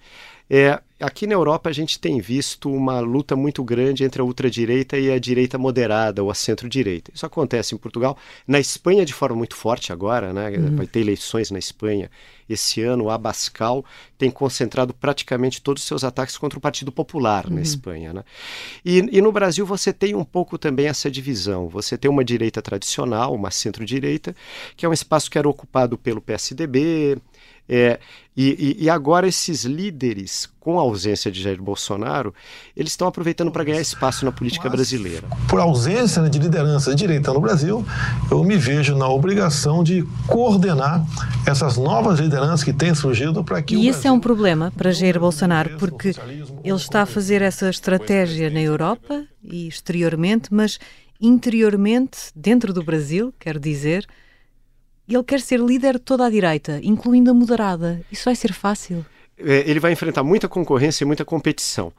É, 0.50 0.78
aqui 0.98 1.26
na 1.26 1.34
Europa 1.34 1.68
a 1.68 1.72
gente 1.72 1.98
tem 1.98 2.20
visto 2.20 2.70
uma 2.70 3.00
luta 3.00 3.36
muito 3.36 3.62
grande 3.62 4.04
entre 4.04 4.20
a 4.20 4.24
ultradireita 4.24 4.98
e 4.98 5.10
a 5.10 5.18
direita 5.18 5.58
moderada 5.58 6.22
ou 6.22 6.30
a 6.30 6.34
centro-direita. 6.34 7.10
Isso 7.14 7.26
acontece 7.26 7.74
em 7.74 7.78
Portugal, 7.78 8.16
na 8.46 8.58
Espanha 8.58 9.04
de 9.04 9.12
forma 9.12 9.36
muito 9.36 9.54
forte 9.54 9.92
agora, 9.92 10.32
né? 10.32 10.50
Uhum. 10.50 10.76
Vai 10.76 10.86
ter 10.86 11.00
eleições 11.00 11.50
na 11.50 11.58
Espanha 11.58 12.10
esse 12.48 12.80
ano. 12.82 13.04
O 13.04 13.10
Abascal 13.10 13.84
tem 14.16 14.30
concentrado 14.30 14.94
praticamente 14.94 15.60
todos 15.60 15.82
os 15.82 15.86
seus 15.86 16.04
ataques 16.04 16.38
contra 16.38 16.58
o 16.58 16.62
Partido 16.62 16.90
Popular 16.90 17.46
uhum. 17.46 17.56
na 17.56 17.60
Espanha, 17.60 18.12
né? 18.12 18.24
E, 18.84 18.98
e 19.12 19.20
no 19.20 19.30
Brasil 19.32 19.66
você 19.66 19.92
tem 19.92 20.14
um 20.14 20.24
pouco 20.24 20.56
também 20.56 20.86
essa 20.86 21.10
divisão. 21.10 21.68
Você 21.68 21.98
tem 21.98 22.10
uma 22.10 22.24
direita 22.24 22.62
tradicional, 22.62 23.34
uma 23.34 23.50
centro-direita, 23.50 24.34
que 24.76 24.86
é 24.86 24.88
um 24.88 24.92
espaço 24.92 25.30
que 25.30 25.38
era 25.38 25.48
ocupado 25.48 25.98
pelo 25.98 26.20
PSDB, 26.20 27.18
é, 27.68 27.98
e, 28.36 28.76
e, 28.80 28.90
agora 28.90 29.26
esses 29.26 29.64
líderes, 29.64 30.46
com 30.60 30.78
a 30.78 30.82
ausência 30.82 31.32
de 31.32 31.40
Jair 31.40 31.60
Bolsonaro, 31.60 32.34
eles 32.76 32.92
estão 32.92 33.08
aproveitando 33.08 33.50
para 33.50 33.64
ganhar 33.64 33.80
espaço 33.80 34.26
na 34.26 34.30
política 34.30 34.68
Mas, 34.68 34.72
brasileira. 34.72 35.26
Por 35.48 35.58
ausência 35.58 36.20
né, 36.20 36.28
de 36.28 36.38
liderança 36.38 36.90
de 36.90 36.96
direita 36.96 37.32
no 37.32 37.40
Brasil, 37.40 37.84
eu 38.30 38.44
me 38.44 38.58
vejo 38.58 38.94
na 38.94 39.08
obrigação 39.08 39.82
de 39.82 40.06
coordenar 40.26 41.02
essas 41.46 41.78
novas 41.78 42.20
lideranças 42.20 42.62
que 42.62 42.74
têm 42.74 42.94
surgido 42.94 43.42
para 43.42 43.62
que. 43.62 43.74
E 43.74 43.88
esse 43.88 44.06
é 44.06 44.12
um 44.12 44.20
problema 44.20 44.70
para 44.76 44.92
Jair 44.92 45.18
Bolsonaro, 45.18 45.78
porque 45.78 46.14
ele 46.62 46.76
está 46.76 47.02
a 47.02 47.06
fazer 47.06 47.40
essa 47.40 47.70
estratégia 47.70 48.50
na 48.50 48.60
Europa 48.60 49.24
e 49.42 49.66
exteriormente, 49.66 50.52
mas 50.52 50.78
interiormente, 51.18 52.18
dentro 52.34 52.74
do 52.74 52.82
Brasil, 52.82 53.32
quero 53.40 53.58
dizer 53.58 54.06
ele 55.14 55.24
quer 55.24 55.40
ser 55.40 55.60
líder 55.60 55.94
de 55.94 56.00
toda 56.00 56.26
a 56.26 56.30
direita, 56.30 56.80
incluindo 56.82 57.30
a 57.30 57.34
moderada. 57.34 58.02
Isso 58.10 58.24
vai 58.24 58.34
ser 58.34 58.52
fácil? 58.52 59.04
É, 59.38 59.68
ele 59.68 59.80
vai 59.80 59.92
enfrentar 59.92 60.24
muita 60.24 60.48
concorrência 60.48 61.04
e 61.04 61.06
muita 61.06 61.24
competição. 61.24 61.92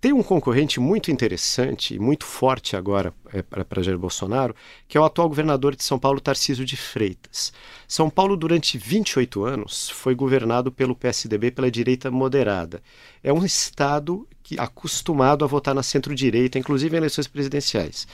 Tem 0.00 0.12
um 0.12 0.22
concorrente 0.22 0.78
muito 0.78 1.10
interessante 1.10 1.94
e 1.94 1.98
muito 1.98 2.24
forte 2.24 2.76
agora 2.76 3.12
é, 3.32 3.42
para 3.42 3.82
Jair 3.82 3.98
Bolsonaro, 3.98 4.54
que 4.86 4.96
é 4.96 5.00
o 5.00 5.04
atual 5.04 5.28
governador 5.28 5.74
de 5.74 5.82
São 5.82 5.98
Paulo, 5.98 6.20
Tarcísio 6.20 6.64
de 6.64 6.76
Freitas. 6.76 7.52
São 7.88 8.08
Paulo, 8.08 8.36
durante 8.36 8.78
28 8.78 9.44
anos, 9.44 9.90
foi 9.90 10.14
governado 10.14 10.70
pelo 10.70 10.94
PSDB, 10.94 11.50
pela 11.50 11.70
direita 11.70 12.08
moderada. 12.08 12.80
É 13.22 13.32
um 13.32 13.44
estado 13.44 14.28
que 14.44 14.60
acostumado 14.60 15.44
a 15.44 15.48
votar 15.48 15.74
na 15.74 15.82
centro-direita, 15.82 16.56
inclusive 16.56 16.94
em 16.94 16.98
eleições 16.98 17.26
presidenciais. 17.26 18.06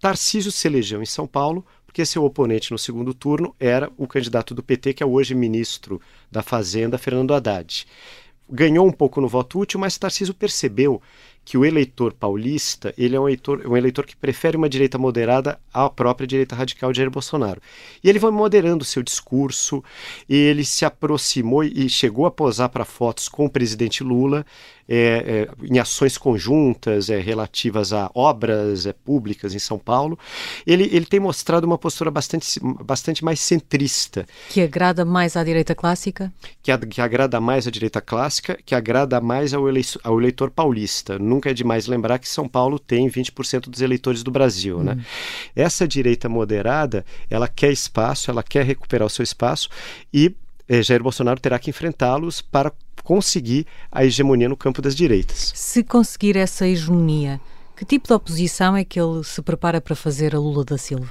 Tarcísio 0.00 0.50
se 0.50 0.66
elegeu 0.66 1.02
em 1.02 1.06
São 1.06 1.26
Paulo 1.26 1.64
porque 1.98 2.06
seu 2.06 2.24
oponente 2.24 2.70
no 2.70 2.78
segundo 2.78 3.12
turno 3.12 3.56
era 3.58 3.90
o 3.96 4.06
candidato 4.06 4.54
do 4.54 4.62
PT, 4.62 4.94
que 4.94 5.02
é 5.02 5.06
hoje 5.06 5.34
ministro 5.34 6.00
da 6.30 6.42
Fazenda, 6.42 6.96
Fernando 6.96 7.34
Haddad. 7.34 7.84
Ganhou 8.48 8.86
um 8.86 8.92
pouco 8.92 9.20
no 9.20 9.26
voto 9.26 9.58
útil, 9.58 9.80
mas 9.80 9.98
Tarcísio 9.98 10.32
percebeu 10.32 11.02
que 11.44 11.58
o 11.58 11.64
eleitor 11.64 12.12
paulista 12.12 12.94
ele 12.96 13.16
é 13.16 13.20
um 13.20 13.26
eleitor, 13.26 13.66
um 13.66 13.76
eleitor 13.76 14.06
que 14.06 14.14
prefere 14.14 14.56
uma 14.56 14.68
direita 14.68 14.96
moderada 14.96 15.58
à 15.74 15.90
própria 15.90 16.24
direita 16.24 16.54
radical 16.54 16.92
de 16.92 16.98
Jair 16.98 17.10
Bolsonaro. 17.10 17.60
E 18.04 18.08
ele 18.08 18.20
vai 18.20 18.30
moderando 18.30 18.84
seu 18.84 19.02
discurso, 19.02 19.82
ele 20.28 20.64
se 20.64 20.84
aproximou 20.84 21.64
e 21.64 21.88
chegou 21.88 22.26
a 22.26 22.30
posar 22.30 22.68
para 22.68 22.84
fotos 22.84 23.28
com 23.28 23.44
o 23.44 23.50
presidente 23.50 24.04
Lula 24.04 24.46
é, 24.88 25.46
é, 25.60 25.66
em 25.66 25.78
ações 25.78 26.16
conjuntas 26.16 27.10
é, 27.10 27.18
relativas 27.18 27.92
a 27.92 28.10
obras 28.14 28.86
é, 28.86 28.92
públicas 28.92 29.54
em 29.54 29.58
São 29.58 29.78
Paulo, 29.78 30.18
ele, 30.66 30.84
ele 30.84 31.04
tem 31.04 31.20
mostrado 31.20 31.66
uma 31.66 31.76
postura 31.76 32.10
bastante, 32.10 32.58
bastante 32.82 33.22
mais 33.22 33.38
centrista. 33.40 34.26
Que 34.48 34.62
agrada 34.62 35.04
mais 35.04 35.36
à 35.36 35.44
direita 35.44 35.74
clássica? 35.74 36.32
Que, 36.62 36.76
que 36.86 37.00
agrada 37.00 37.38
mais 37.40 37.66
à 37.66 37.70
direita 37.70 38.00
clássica, 38.00 38.58
que 38.64 38.74
agrada 38.74 39.20
mais 39.20 39.52
ao, 39.52 39.68
eleitor, 39.68 40.00
ao 40.02 40.18
eleitor 40.18 40.50
paulista. 40.50 41.18
Nunca 41.18 41.50
é 41.50 41.54
demais 41.54 41.86
lembrar 41.86 42.18
que 42.18 42.28
São 42.28 42.48
Paulo 42.48 42.78
tem 42.78 43.08
20% 43.08 43.68
dos 43.68 43.82
eleitores 43.82 44.22
do 44.22 44.30
Brasil. 44.30 44.78
Né? 44.82 44.92
Uhum. 44.92 44.98
Né? 44.98 45.04
Essa 45.54 45.86
direita 45.86 46.28
moderada, 46.28 47.04
ela 47.28 47.46
quer 47.46 47.70
espaço, 47.70 48.30
ela 48.30 48.42
quer 48.42 48.64
recuperar 48.64 49.06
o 49.06 49.10
seu 49.10 49.22
espaço 49.22 49.68
e 50.12 50.34
eh, 50.68 50.82
Jair 50.82 51.02
Bolsonaro 51.02 51.40
terá 51.40 51.58
que 51.58 51.70
enfrentá-los 51.70 52.40
para 52.40 52.72
conseguir 53.08 53.66
a 53.90 54.04
hegemonia 54.04 54.50
no 54.50 54.56
campo 54.56 54.82
das 54.82 54.94
direitas. 54.94 55.50
Se 55.54 55.82
conseguir 55.82 56.36
essa 56.36 56.68
hegemonia, 56.68 57.40
que 57.74 57.82
tipo 57.82 58.06
de 58.06 58.12
oposição 58.12 58.76
é 58.76 58.84
que 58.84 59.00
ele 59.00 59.24
se 59.24 59.40
prepara 59.40 59.80
para 59.80 59.96
fazer 59.96 60.36
a 60.36 60.38
Lula 60.38 60.62
da 60.62 60.76
Silva? 60.76 61.10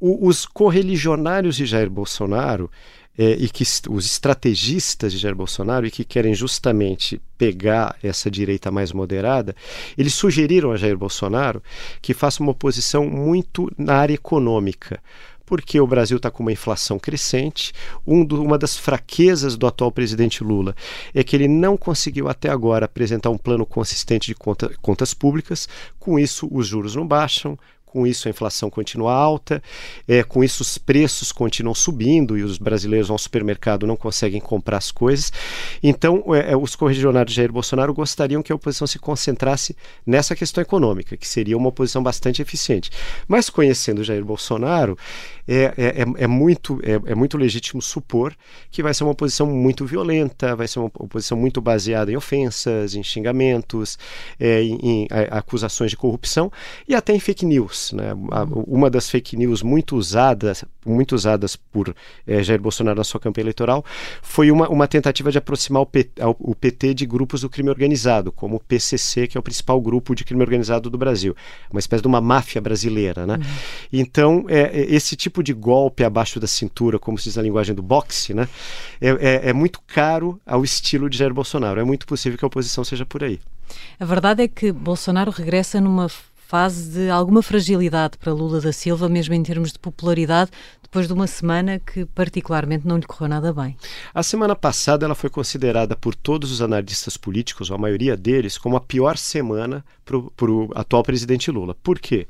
O, 0.00 0.26
os 0.26 0.44
correligionários 0.44 1.54
de 1.54 1.64
Jair 1.64 1.88
Bolsonaro 1.88 2.68
é, 3.16 3.34
e 3.34 3.48
que 3.48 3.62
os 3.88 4.04
estrategistas 4.04 5.12
de 5.12 5.18
Jair 5.18 5.36
Bolsonaro 5.36 5.86
e 5.86 5.92
que 5.92 6.02
querem 6.02 6.34
justamente 6.34 7.20
pegar 7.36 7.94
essa 8.02 8.28
direita 8.28 8.72
mais 8.72 8.90
moderada, 8.90 9.54
eles 9.96 10.14
sugeriram 10.14 10.72
a 10.72 10.76
Jair 10.76 10.98
Bolsonaro 10.98 11.62
que 12.02 12.14
faça 12.14 12.42
uma 12.42 12.50
oposição 12.50 13.08
muito 13.08 13.70
na 13.78 13.94
área 13.94 14.14
econômica 14.14 15.00
porque 15.48 15.80
o 15.80 15.86
Brasil 15.86 16.18
está 16.18 16.30
com 16.30 16.42
uma 16.42 16.52
inflação 16.52 16.98
crescente. 16.98 17.72
Um 18.06 18.22
do, 18.22 18.42
uma 18.42 18.58
das 18.58 18.76
fraquezas 18.76 19.56
do 19.56 19.66
atual 19.66 19.90
presidente 19.90 20.44
Lula 20.44 20.76
é 21.14 21.24
que 21.24 21.34
ele 21.34 21.48
não 21.48 21.74
conseguiu 21.74 22.28
até 22.28 22.50
agora 22.50 22.84
apresentar 22.84 23.30
um 23.30 23.38
plano 23.38 23.64
consistente 23.64 24.26
de 24.26 24.34
conta, 24.34 24.70
contas 24.82 25.14
públicas. 25.14 25.66
Com 25.98 26.18
isso, 26.18 26.46
os 26.52 26.66
juros 26.66 26.94
não 26.94 27.06
baixam, 27.06 27.58
com 27.88 28.06
isso 28.06 28.28
a 28.28 28.30
inflação 28.30 28.70
continua 28.70 29.12
alta, 29.12 29.62
é, 30.06 30.22
com 30.22 30.44
isso 30.44 30.62
os 30.62 30.78
preços 30.78 31.32
continuam 31.32 31.74
subindo 31.74 32.36
e 32.36 32.42
os 32.42 32.58
brasileiros 32.58 33.10
ao 33.10 33.18
supermercado 33.18 33.86
não 33.86 33.96
conseguem 33.96 34.40
comprar 34.40 34.76
as 34.76 34.90
coisas. 34.90 35.32
Então, 35.82 36.34
é, 36.34 36.52
é, 36.52 36.56
os 36.56 36.76
correligionários 36.76 37.32
de 37.32 37.36
Jair 37.36 37.52
Bolsonaro 37.52 37.94
gostariam 37.94 38.42
que 38.42 38.52
a 38.52 38.56
oposição 38.56 38.86
se 38.86 38.98
concentrasse 38.98 39.76
nessa 40.06 40.36
questão 40.36 40.62
econômica, 40.62 41.16
que 41.16 41.26
seria 41.26 41.56
uma 41.56 41.68
oposição 41.68 42.02
bastante 42.02 42.42
eficiente. 42.42 42.90
Mas 43.26 43.50
conhecendo 43.50 44.04
Jair 44.04 44.24
Bolsonaro, 44.24 44.96
é, 45.46 45.72
é, 45.76 46.02
é, 46.02 46.24
é 46.24 46.26
muito, 46.26 46.78
é, 46.82 47.12
é, 47.12 47.14
muito 47.14 47.38
legítimo 47.38 47.80
supor 47.80 48.36
que 48.70 48.82
vai 48.82 48.92
ser 48.92 49.04
uma 49.04 49.12
oposição 49.12 49.46
muito 49.46 49.86
violenta, 49.86 50.54
vai 50.54 50.68
ser 50.68 50.78
uma 50.78 50.90
oposição 50.94 51.38
muito 51.38 51.60
baseada 51.60 52.12
em 52.12 52.16
ofensas, 52.16 52.94
em 52.94 53.02
xingamentos, 53.02 53.98
é, 54.38 54.62
em, 54.62 54.78
em, 54.82 55.02
em 55.04 55.08
acusações 55.30 55.90
de 55.90 55.96
corrupção 55.96 56.52
e 56.86 56.94
até 56.94 57.14
em 57.14 57.20
fake 57.20 57.46
news 57.46 57.77
news. 57.78 57.92
Né? 57.92 58.12
Uma 58.66 58.90
das 58.90 59.08
fake 59.08 59.36
news 59.36 59.62
muito 59.62 59.96
usadas, 59.96 60.64
muito 60.84 61.14
usadas 61.14 61.56
por 61.56 61.94
é, 62.26 62.42
Jair 62.42 62.60
Bolsonaro 62.60 62.98
na 62.98 63.04
sua 63.04 63.20
campanha 63.20 63.44
eleitoral 63.44 63.84
foi 64.22 64.50
uma, 64.50 64.68
uma 64.68 64.88
tentativa 64.88 65.30
de 65.30 65.38
aproximar 65.38 65.82
o, 65.82 65.86
P, 65.86 66.10
o 66.40 66.54
PT 66.54 66.94
de 66.94 67.06
grupos 67.06 67.42
do 67.42 67.48
crime 67.50 67.70
organizado, 67.70 68.32
como 68.32 68.56
o 68.56 68.60
PCC, 68.60 69.26
que 69.26 69.36
é 69.36 69.40
o 69.40 69.42
principal 69.42 69.80
grupo 69.80 70.14
de 70.14 70.24
crime 70.24 70.42
organizado 70.42 70.90
do 70.90 70.98
Brasil. 70.98 71.36
Uma 71.70 71.80
espécie 71.80 72.02
de 72.02 72.08
uma 72.08 72.20
máfia 72.20 72.60
brasileira. 72.60 73.26
Né? 73.26 73.34
Uhum. 73.34 73.42
Então, 73.92 74.44
é, 74.48 74.86
esse 74.88 75.16
tipo 75.16 75.42
de 75.42 75.52
golpe 75.52 76.04
abaixo 76.04 76.40
da 76.40 76.46
cintura, 76.46 76.98
como 76.98 77.18
se 77.18 77.24
diz 77.24 77.36
na 77.36 77.42
linguagem 77.42 77.74
do 77.74 77.82
boxe, 77.82 78.34
né? 78.34 78.48
é, 79.00 79.08
é, 79.08 79.50
é 79.50 79.52
muito 79.52 79.80
caro 79.86 80.40
ao 80.44 80.64
estilo 80.64 81.08
de 81.08 81.18
Jair 81.18 81.32
Bolsonaro. 81.32 81.80
É 81.80 81.84
muito 81.84 82.06
possível 82.06 82.38
que 82.38 82.44
a 82.44 82.48
oposição 82.48 82.82
seja 82.84 83.06
por 83.06 83.22
aí. 83.22 83.38
A 84.00 84.04
verdade 84.04 84.42
é 84.42 84.48
que 84.48 84.72
Bolsonaro 84.72 85.30
regressa 85.30 85.80
numa 85.80 86.08
fase 86.48 86.88
de 86.90 87.10
alguma 87.10 87.42
fragilidade 87.42 88.16
para 88.16 88.32
Lula 88.32 88.58
da 88.58 88.72
Silva, 88.72 89.06
mesmo 89.06 89.34
em 89.34 89.42
termos 89.42 89.70
de 89.70 89.78
popularidade, 89.78 90.50
depois 90.82 91.06
de 91.06 91.12
uma 91.12 91.26
semana 91.26 91.78
que 91.78 92.06
particularmente 92.06 92.86
não 92.86 92.96
lhe 92.96 93.04
correu 93.04 93.28
nada 93.28 93.52
bem. 93.52 93.76
A 94.14 94.22
semana 94.22 94.56
passada 94.56 95.04
ela 95.04 95.14
foi 95.14 95.28
considerada 95.28 95.94
por 95.94 96.14
todos 96.14 96.50
os 96.50 96.62
analistas 96.62 97.18
políticos, 97.18 97.70
a 97.70 97.76
maioria 97.76 98.16
deles, 98.16 98.56
como 98.56 98.78
a 98.78 98.80
pior 98.80 99.18
semana 99.18 99.84
para 100.06 100.16
o 100.16 100.70
atual 100.74 101.02
presidente 101.02 101.50
Lula. 101.50 101.76
Por 101.82 101.98
quê? 101.98 102.26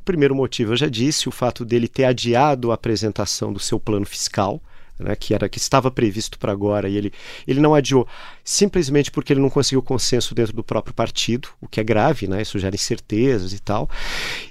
O 0.00 0.04
primeiro 0.06 0.34
motivo 0.34 0.72
eu 0.72 0.76
já 0.78 0.88
disse, 0.88 1.28
o 1.28 1.32
fato 1.32 1.62
dele 1.62 1.86
ter 1.86 2.04
adiado 2.04 2.70
a 2.70 2.74
apresentação 2.76 3.52
do 3.52 3.58
seu 3.60 3.78
plano 3.78 4.06
fiscal 4.06 4.58
né, 5.00 5.16
que 5.16 5.34
era 5.34 5.48
que 5.48 5.58
estava 5.58 5.90
previsto 5.90 6.38
para 6.38 6.52
agora 6.52 6.88
e 6.88 6.96
ele, 6.96 7.12
ele 7.46 7.60
não 7.60 7.74
adiou 7.74 8.06
simplesmente 8.44 9.10
porque 9.10 9.32
ele 9.32 9.40
não 9.40 9.50
conseguiu 9.50 9.82
consenso 9.82 10.34
dentro 10.34 10.54
do 10.54 10.64
próprio 10.64 10.94
partido, 10.94 11.48
o 11.60 11.68
que 11.68 11.80
é 11.80 11.84
grave, 11.84 12.26
né, 12.26 12.42
isso 12.42 12.58
gera 12.58 12.74
incertezas 12.74 13.52
e 13.52 13.60
tal. 13.60 13.88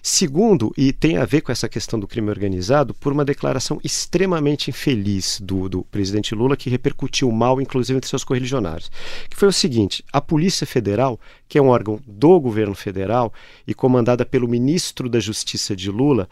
Segundo, 0.02 0.74
e 0.78 0.94
tem 0.94 1.18
a 1.18 1.26
ver 1.26 1.42
com 1.42 1.52
essa 1.52 1.68
questão 1.68 2.00
do 2.00 2.08
crime 2.08 2.30
organizado, 2.30 2.94
por 2.94 3.12
uma 3.12 3.26
declaração 3.26 3.80
extremamente 3.84 4.70
infeliz 4.70 5.40
do, 5.42 5.70
do 5.70 5.84
presidente 5.84 6.34
Lula 6.34 6.56
que 6.56 6.70
repercutiu 6.70 7.32
mal, 7.32 7.62
inclusive 7.62 7.98
entre 7.98 8.10
seus 8.10 8.24
correligionários, 8.24 8.92
que 9.30 9.38
foi 9.38 9.48
o 9.48 9.54
seguinte: 9.54 10.04
a 10.12 10.22
Polícia 10.22 10.66
Federal, 10.66 11.20
que 11.48 11.58
é 11.58 11.62
um 11.62 11.68
órgão 11.68 12.00
do 12.08 12.40
governo 12.40 12.76
federal 12.76 13.34
e 13.68 13.74
comandada 13.74 14.26
pelo 14.26 14.48
ministro 14.48 15.10
da 15.10 15.20
Justiça 15.20 15.76
de 15.76 15.92
Lula, 15.92 16.30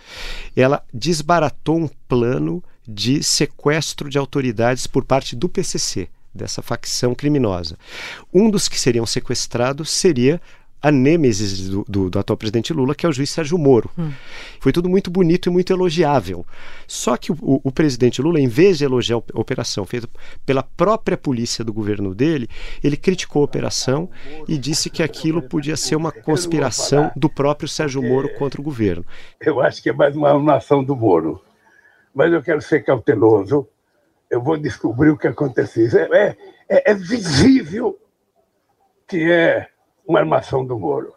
ela 0.56 0.84
desbaratou 0.94 1.78
um 1.78 1.90
plano 2.08 2.64
de 2.88 3.22
sequestro 3.22 4.10
de 4.10 4.18
autoridades 4.18 4.88
por 4.88 5.04
parte 5.04 5.36
do 5.36 5.50
PCC, 5.50 6.08
dessa 6.34 6.62
facção 6.62 7.14
criminosa. 7.14 7.78
Um 8.34 8.50
dos 8.50 8.68
que 8.68 8.80
seriam 8.80 9.06
sequestrados 9.06 9.90
seria 9.90 10.40
a 10.82 10.92
nêmesis 10.92 11.70
do, 11.70 11.84
do, 11.88 12.10
do, 12.10 12.20
atual 12.20 12.38
presidente 12.38 12.72
Lula, 12.72 12.94
que 12.94 13.06
é 13.06 13.10
o 13.10 13.12
juiz 13.12 13.30
Sérgio 13.30 13.58
Moro. 13.58 13.90
Hum. 13.98 14.12
Foi 14.60 14.72
tudo 14.72 14.88
muito 14.88 15.10
bonito 15.10 15.50
e 15.50 15.52
muito 15.52 15.74
elogiável. 15.74 16.46
Só 16.88 17.18
que 17.18 17.32
o, 17.32 17.38
o, 17.42 17.62
o, 17.64 17.72
presidente 17.72 18.22
Lula, 18.22 18.40
em 18.40 18.48
vez 18.48 18.78
de 18.78 18.86
elogiar 18.86 19.18
a 19.18 19.40
operação 19.40 19.86
feita 19.86 20.08
pela 20.46 20.62
própria 20.62 21.18
polícia 21.18 21.64
do 21.64 21.74
governo 21.74 22.14
dele, 22.14 22.48
ele 22.84 22.96
criticou 22.96 23.42
a 23.42 23.46
operação 23.46 24.10
e 24.48 24.58
disse 24.58 24.90
que 24.90 25.02
aquilo 25.02 25.42
podia 25.42 25.76
ser 25.76 25.96
uma 25.96 26.12
conspiração 26.12 27.12
do 27.16 27.28
próprio 27.28 27.68
Sérgio 27.68 28.02
Moro 28.02 28.30
contra 28.36 28.62
o 28.62 28.64
governo. 28.64 29.04
Eu 29.42 29.60
acho 29.60 29.82
que 29.82 29.90
é 29.90 29.94
mais 29.94 30.16
uma 30.16 30.56
ação 30.56 30.84
do 30.84 30.96
Moro 30.96 31.42
mas 32.18 32.34
eu 32.34 32.42
quero 32.42 32.60
ser 32.60 32.84
cauteloso. 32.84 33.70
Eu 34.28 34.42
vou 34.42 34.58
descobrir 34.58 35.12
o 35.12 35.18
que 35.18 35.28
aconteceu. 35.28 35.88
É, 36.12 36.36
é, 36.68 36.92
é 36.92 36.94
visível 36.96 37.96
que 39.08 39.32
é 39.32 39.70
uma 40.06 40.18
armação 40.18 40.66
do 40.66 40.80
Moro. 40.80 41.14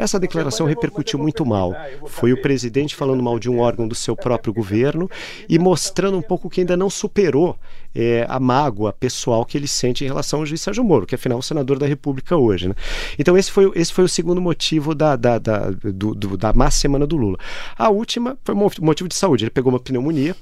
Essa 0.00 0.18
declaração 0.18 0.66
repercutiu 0.66 1.18
muito 1.18 1.44
mal. 1.44 1.74
Foi 2.06 2.32
o 2.32 2.40
presidente 2.40 2.96
falando 2.96 3.22
mal 3.22 3.38
de 3.38 3.50
um 3.50 3.60
órgão 3.60 3.86
do 3.86 3.94
seu 3.94 4.16
próprio 4.16 4.52
governo 4.52 5.10
e 5.48 5.58
mostrando 5.58 6.16
um 6.16 6.22
pouco 6.22 6.48
que 6.48 6.60
ainda 6.60 6.76
não 6.76 6.88
superou 6.88 7.58
é, 7.94 8.24
a 8.28 8.40
mágoa 8.40 8.92
pessoal 8.94 9.44
que 9.44 9.58
ele 9.58 9.68
sente 9.68 10.02
em 10.02 10.06
relação 10.06 10.40
ao 10.40 10.46
juiz 10.46 10.60
Sérgio 10.62 10.82
Moro, 10.82 11.06
que 11.06 11.14
afinal 11.14 11.36
é 11.36 11.40
o 11.40 11.42
senador 11.42 11.78
da 11.78 11.86
República 11.86 12.34
hoje. 12.36 12.68
Né? 12.68 12.74
Então, 13.18 13.36
esse 13.36 13.50
foi, 13.50 13.70
esse 13.74 13.92
foi 13.92 14.04
o 14.04 14.08
segundo 14.08 14.40
motivo 14.40 14.94
da, 14.94 15.16
da, 15.16 15.38
da, 15.38 15.70
do, 15.70 16.14
do, 16.14 16.36
da 16.36 16.52
má 16.52 16.70
semana 16.70 17.06
do 17.06 17.16
Lula. 17.16 17.36
A 17.76 17.90
última 17.90 18.38
foi 18.42 18.54
motivo 18.54 19.08
de 19.08 19.14
saúde. 19.14 19.44
Ele 19.44 19.50
pegou 19.50 19.70
uma 19.70 19.80
pneumonia 19.80 20.34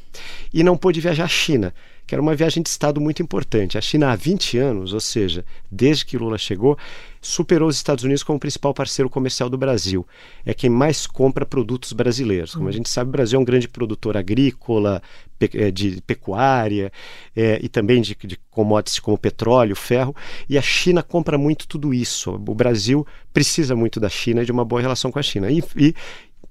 e 0.54 0.62
não 0.62 0.76
pôde 0.76 1.00
viajar 1.00 1.24
à 1.24 1.28
China 1.28 1.74
que 2.08 2.14
era 2.14 2.22
uma 2.22 2.34
viagem 2.34 2.62
de 2.62 2.70
Estado 2.70 3.02
muito 3.02 3.22
importante. 3.22 3.76
A 3.76 3.82
China, 3.82 4.10
há 4.10 4.16
20 4.16 4.56
anos, 4.56 4.94
ou 4.94 5.00
seja, 5.00 5.44
desde 5.70 6.06
que 6.06 6.16
Lula 6.16 6.38
chegou, 6.38 6.78
superou 7.20 7.68
os 7.68 7.76
Estados 7.76 8.02
Unidos 8.02 8.22
como 8.22 8.40
principal 8.40 8.72
parceiro 8.72 9.10
comercial 9.10 9.50
do 9.50 9.58
Brasil. 9.58 10.06
É 10.42 10.54
quem 10.54 10.70
mais 10.70 11.06
compra 11.06 11.44
produtos 11.44 11.92
brasileiros. 11.92 12.54
Como 12.54 12.66
a 12.66 12.72
gente 12.72 12.88
sabe, 12.88 13.10
o 13.10 13.12
Brasil 13.12 13.38
é 13.38 13.42
um 13.42 13.44
grande 13.44 13.68
produtor 13.68 14.16
agrícola, 14.16 15.02
eh, 15.38 15.70
de 15.70 16.00
pecuária 16.00 16.90
é, 17.36 17.60
e 17.62 17.68
também 17.68 18.00
de, 18.00 18.16
de 18.24 18.38
commodities 18.50 18.98
como 18.98 19.18
petróleo, 19.18 19.76
ferro. 19.76 20.16
E 20.48 20.56
a 20.56 20.62
China 20.62 21.02
compra 21.02 21.36
muito 21.36 21.68
tudo 21.68 21.92
isso. 21.92 22.32
O 22.32 22.54
Brasil 22.54 23.06
precisa 23.34 23.76
muito 23.76 24.00
da 24.00 24.08
China 24.08 24.42
e 24.42 24.46
de 24.46 24.50
uma 24.50 24.64
boa 24.64 24.80
relação 24.80 25.12
com 25.12 25.18
a 25.18 25.22
China. 25.22 25.50
E, 25.50 25.62
e 25.76 25.94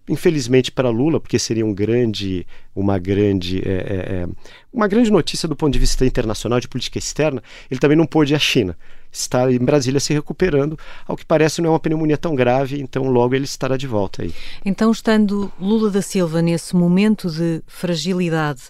infelizmente 0.07 0.71
para 0.71 0.89
Lula, 0.89 1.19
porque 1.19 1.37
seria 1.37 1.65
um 1.65 1.73
grande, 1.73 2.47
uma 2.75 2.97
grande, 2.97 3.61
é, 3.67 3.71
é, 3.71 3.95
é, 4.21 4.27
uma 4.71 4.87
grande 4.87 5.11
notícia 5.11 5.47
do 5.47 5.55
ponto 5.55 5.73
de 5.73 5.79
vista 5.79 6.05
internacional 6.05 6.59
de 6.59 6.67
política 6.67 6.97
externa, 6.97 7.43
ele 7.69 7.79
também 7.79 7.97
não 7.97 8.05
pôde 8.05 8.33
ir 8.33 8.35
à 8.35 8.39
China. 8.39 8.77
Está 9.11 9.51
em 9.51 9.59
Brasília 9.59 9.99
se 9.99 10.13
recuperando, 10.13 10.77
ao 11.05 11.15
que 11.15 11.25
parece 11.25 11.61
não 11.61 11.69
é 11.69 11.73
uma 11.73 11.79
pneumonia 11.79 12.17
tão 12.17 12.35
grave, 12.35 12.79
então 12.79 13.07
logo 13.09 13.35
ele 13.35 13.45
estará 13.45 13.75
de 13.75 13.87
volta 13.87 14.23
aí. 14.23 14.33
Então, 14.63 14.91
estando 14.91 15.51
Lula 15.59 15.89
da 15.89 16.01
Silva 16.01 16.41
nesse 16.41 16.75
momento 16.75 17.29
de 17.29 17.61
fragilidade 17.67 18.63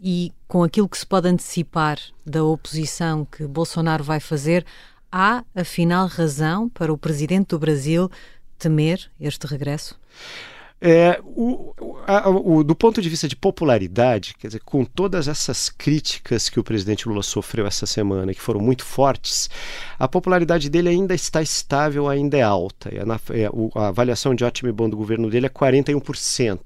e 0.00 0.32
com 0.46 0.62
aquilo 0.62 0.88
que 0.88 0.98
se 0.98 1.06
pode 1.06 1.28
antecipar 1.28 1.98
da 2.26 2.44
oposição 2.44 3.24
que 3.24 3.46
Bolsonaro 3.46 4.04
vai 4.04 4.20
fazer, 4.20 4.64
há 5.10 5.44
afinal 5.54 6.06
razão 6.06 6.68
para 6.68 6.92
o 6.92 6.98
presidente 6.98 7.48
do 7.48 7.58
Brasil 7.58 8.10
temer 8.58 9.10
este 9.20 9.46
regresso? 9.46 9.98
É, 10.86 11.18
o, 11.24 11.72
a, 12.06 12.28
o, 12.28 12.62
do 12.62 12.74
ponto 12.74 13.00
de 13.00 13.08
vista 13.08 13.26
de 13.26 13.34
popularidade, 13.34 14.34
quer 14.38 14.48
dizer, 14.48 14.60
com 14.64 14.84
todas 14.84 15.28
essas 15.28 15.68
críticas 15.68 16.48
que 16.48 16.60
o 16.60 16.64
presidente 16.64 17.08
Lula 17.08 17.22
sofreu 17.22 17.66
essa 17.66 17.86
semana, 17.86 18.34
que 18.34 18.40
foram 18.40 18.60
muito 18.60 18.84
fortes, 18.84 19.50
a 19.98 20.06
popularidade 20.06 20.68
dele 20.68 20.88
ainda 20.90 21.14
está 21.14 21.40
estável, 21.40 22.08
ainda 22.08 22.36
é 22.36 22.42
alta. 22.42 22.90
É 22.94 23.04
na, 23.04 23.18
é, 23.30 23.48
a 23.74 23.88
avaliação 23.88 24.34
de 24.34 24.44
ótimo 24.44 24.68
e 24.68 24.72
bom 24.72 24.88
do 24.88 24.96
governo 24.96 25.30
dele 25.30 25.46
é 25.46 25.48
41%. 25.48 26.58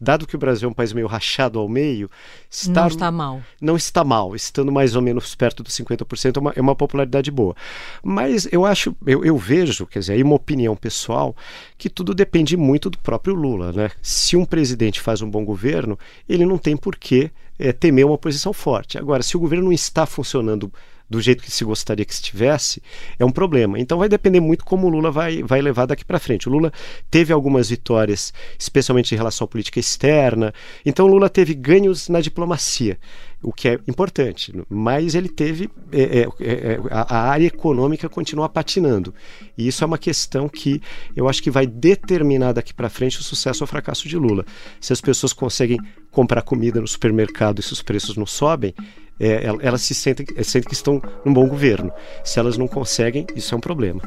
Dado 0.00 0.26
que 0.26 0.36
o 0.36 0.38
Brasil 0.38 0.68
é 0.68 0.70
um 0.70 0.74
país 0.74 0.92
meio 0.92 1.06
rachado 1.06 1.58
ao 1.58 1.68
meio, 1.68 2.10
está, 2.50 2.82
não 2.82 2.88
está 2.88 3.10
mal. 3.10 3.42
Não 3.60 3.76
está 3.76 4.04
mal, 4.04 4.36
estando 4.36 4.70
mais 4.70 4.94
ou 4.94 5.02
menos 5.02 5.34
perto 5.34 5.62
dos 5.62 5.72
50%, 5.74 6.36
é 6.36 6.40
uma, 6.40 6.52
é 6.56 6.60
uma 6.60 6.74
popularidade 6.76 7.30
boa. 7.30 7.54
Mas 8.02 8.48
eu 8.52 8.64
acho, 8.64 8.94
eu, 9.06 9.24
eu 9.24 9.36
vejo, 9.36 9.86
quer 9.86 10.00
dizer, 10.00 10.12
aí 10.14 10.22
uma 10.22 10.36
opinião 10.36 10.76
pessoal, 10.76 11.34
que 11.76 11.88
tudo 11.88 12.14
depende 12.14 12.56
muito 12.56 12.88
do 12.88 12.98
próprio 12.98 13.34
Lula. 13.34 13.72
Né? 13.72 13.90
Se 14.00 14.36
um 14.36 14.44
presidente 14.44 14.75
faz 15.00 15.22
um 15.22 15.30
bom 15.30 15.44
governo, 15.44 15.98
ele 16.28 16.44
não 16.44 16.58
tem 16.58 16.76
por 16.76 16.96
que 16.96 17.30
é, 17.58 17.72
temer 17.72 18.06
uma 18.06 18.18
posição 18.18 18.52
forte. 18.52 18.98
Agora, 18.98 19.22
se 19.22 19.36
o 19.36 19.40
governo 19.40 19.66
não 19.66 19.72
está 19.72 20.06
funcionando 20.06 20.70
do 21.08 21.20
jeito 21.20 21.42
que 21.42 21.50
se 21.50 21.64
gostaria 21.64 22.04
que 22.04 22.12
estivesse, 22.12 22.82
é 23.18 23.24
um 23.24 23.30
problema. 23.30 23.78
Então 23.78 23.98
vai 23.98 24.08
depender 24.08 24.40
muito 24.40 24.64
como 24.64 24.86
o 24.86 24.90
Lula 24.90 25.10
vai, 25.10 25.42
vai 25.42 25.62
levar 25.62 25.86
daqui 25.86 26.04
para 26.04 26.18
frente. 26.18 26.48
O 26.48 26.52
Lula 26.52 26.72
teve 27.10 27.32
algumas 27.32 27.70
vitórias, 27.70 28.34
especialmente 28.58 29.14
em 29.14 29.16
relação 29.16 29.44
à 29.44 29.48
política 29.48 29.78
externa. 29.78 30.52
Então 30.84 31.06
o 31.06 31.08
Lula 31.08 31.28
teve 31.28 31.54
ganhos 31.54 32.08
na 32.08 32.20
diplomacia, 32.20 32.98
o 33.42 33.52
que 33.52 33.68
é 33.68 33.78
importante. 33.86 34.52
Mas 34.68 35.14
ele 35.14 35.28
teve. 35.28 35.70
É, 35.92 36.02
é, 36.02 36.20
é, 36.20 36.52
é 36.52 36.80
a, 36.90 37.16
a 37.16 37.30
área 37.30 37.46
econômica 37.46 38.08
continua 38.08 38.48
patinando. 38.48 39.14
E 39.56 39.68
isso 39.68 39.84
é 39.84 39.86
uma 39.86 39.98
questão 39.98 40.48
que 40.48 40.80
eu 41.14 41.28
acho 41.28 41.42
que 41.42 41.50
vai 41.50 41.66
determinar 41.66 42.52
daqui 42.52 42.74
para 42.74 42.88
frente 42.88 43.20
o 43.20 43.22
sucesso 43.22 43.62
ou 43.62 43.66
fracasso 43.68 44.08
de 44.08 44.16
Lula. 44.16 44.44
Se 44.80 44.92
as 44.92 45.00
pessoas 45.00 45.32
conseguem 45.32 45.78
comprar 46.10 46.42
comida 46.42 46.80
no 46.80 46.88
supermercado 46.88 47.60
e 47.60 47.62
se 47.62 47.72
os 47.72 47.82
preços 47.82 48.16
não 48.16 48.26
sobem, 48.26 48.74
é, 49.18 49.44
elas 49.60 49.82
se 49.82 49.94
sentem, 49.94 50.26
sentem 50.42 50.68
que 50.68 50.74
estão 50.74 51.00
num 51.24 51.32
bom 51.32 51.46
governo. 51.46 51.92
Se 52.24 52.38
elas 52.38 52.56
não 52.56 52.68
conseguem, 52.68 53.26
isso 53.34 53.54
é 53.54 53.58
um 53.58 53.60
problema. 53.60 54.02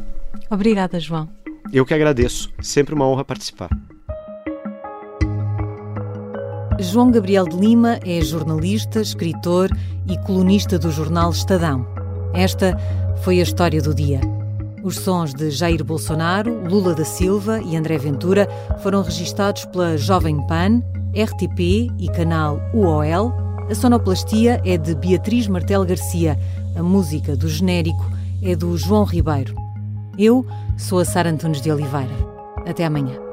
Obrigada, 0.49 0.99
João. 0.99 1.29
Eu 1.71 1.85
que 1.85 1.93
agradeço. 1.93 2.51
Sempre 2.61 2.95
uma 2.95 3.07
honra 3.07 3.23
participar. 3.23 3.69
João 6.79 7.11
Gabriel 7.11 7.45
de 7.45 7.55
Lima 7.55 7.99
é 8.05 8.21
jornalista, 8.21 9.01
escritor 9.01 9.69
e 10.07 10.17
colunista 10.19 10.79
do 10.79 10.91
jornal 10.91 11.31
Estadão. 11.31 11.85
Esta 12.33 12.77
foi 13.23 13.39
a 13.39 13.43
história 13.43 13.81
do 13.81 13.93
dia. 13.93 14.21
Os 14.83 14.95
sons 14.95 15.33
de 15.33 15.51
Jair 15.51 15.83
Bolsonaro, 15.83 16.67
Lula 16.67 16.95
da 16.95 17.03
Silva 17.03 17.61
e 17.61 17.75
André 17.75 17.97
Ventura 17.97 18.47
foram 18.81 19.01
registados 19.01 19.65
pela 19.65 19.97
Jovem 19.97 20.37
Pan, 20.47 20.81
RTP 21.13 21.91
e 21.99 22.09
canal 22.15 22.59
UOL 22.73 23.49
a 23.69 23.75
sonoplastia 23.75 24.59
é 24.65 24.77
de 24.77 24.95
Beatriz 24.95 25.47
Martel 25.47 25.85
Garcia. 25.85 26.39
A 26.75 26.81
música 26.81 27.35
do 27.35 27.47
genérico 27.47 28.03
é 28.41 28.55
do 28.55 28.75
João 28.75 29.03
Ribeiro. 29.03 29.53
Eu 30.17 30.43
sou 30.75 30.97
a 30.97 31.05
Sara 31.05 31.29
Antunes 31.29 31.61
de 31.61 31.71
Oliveira. 31.71 32.09
Até 32.65 32.83
amanhã. 32.83 33.28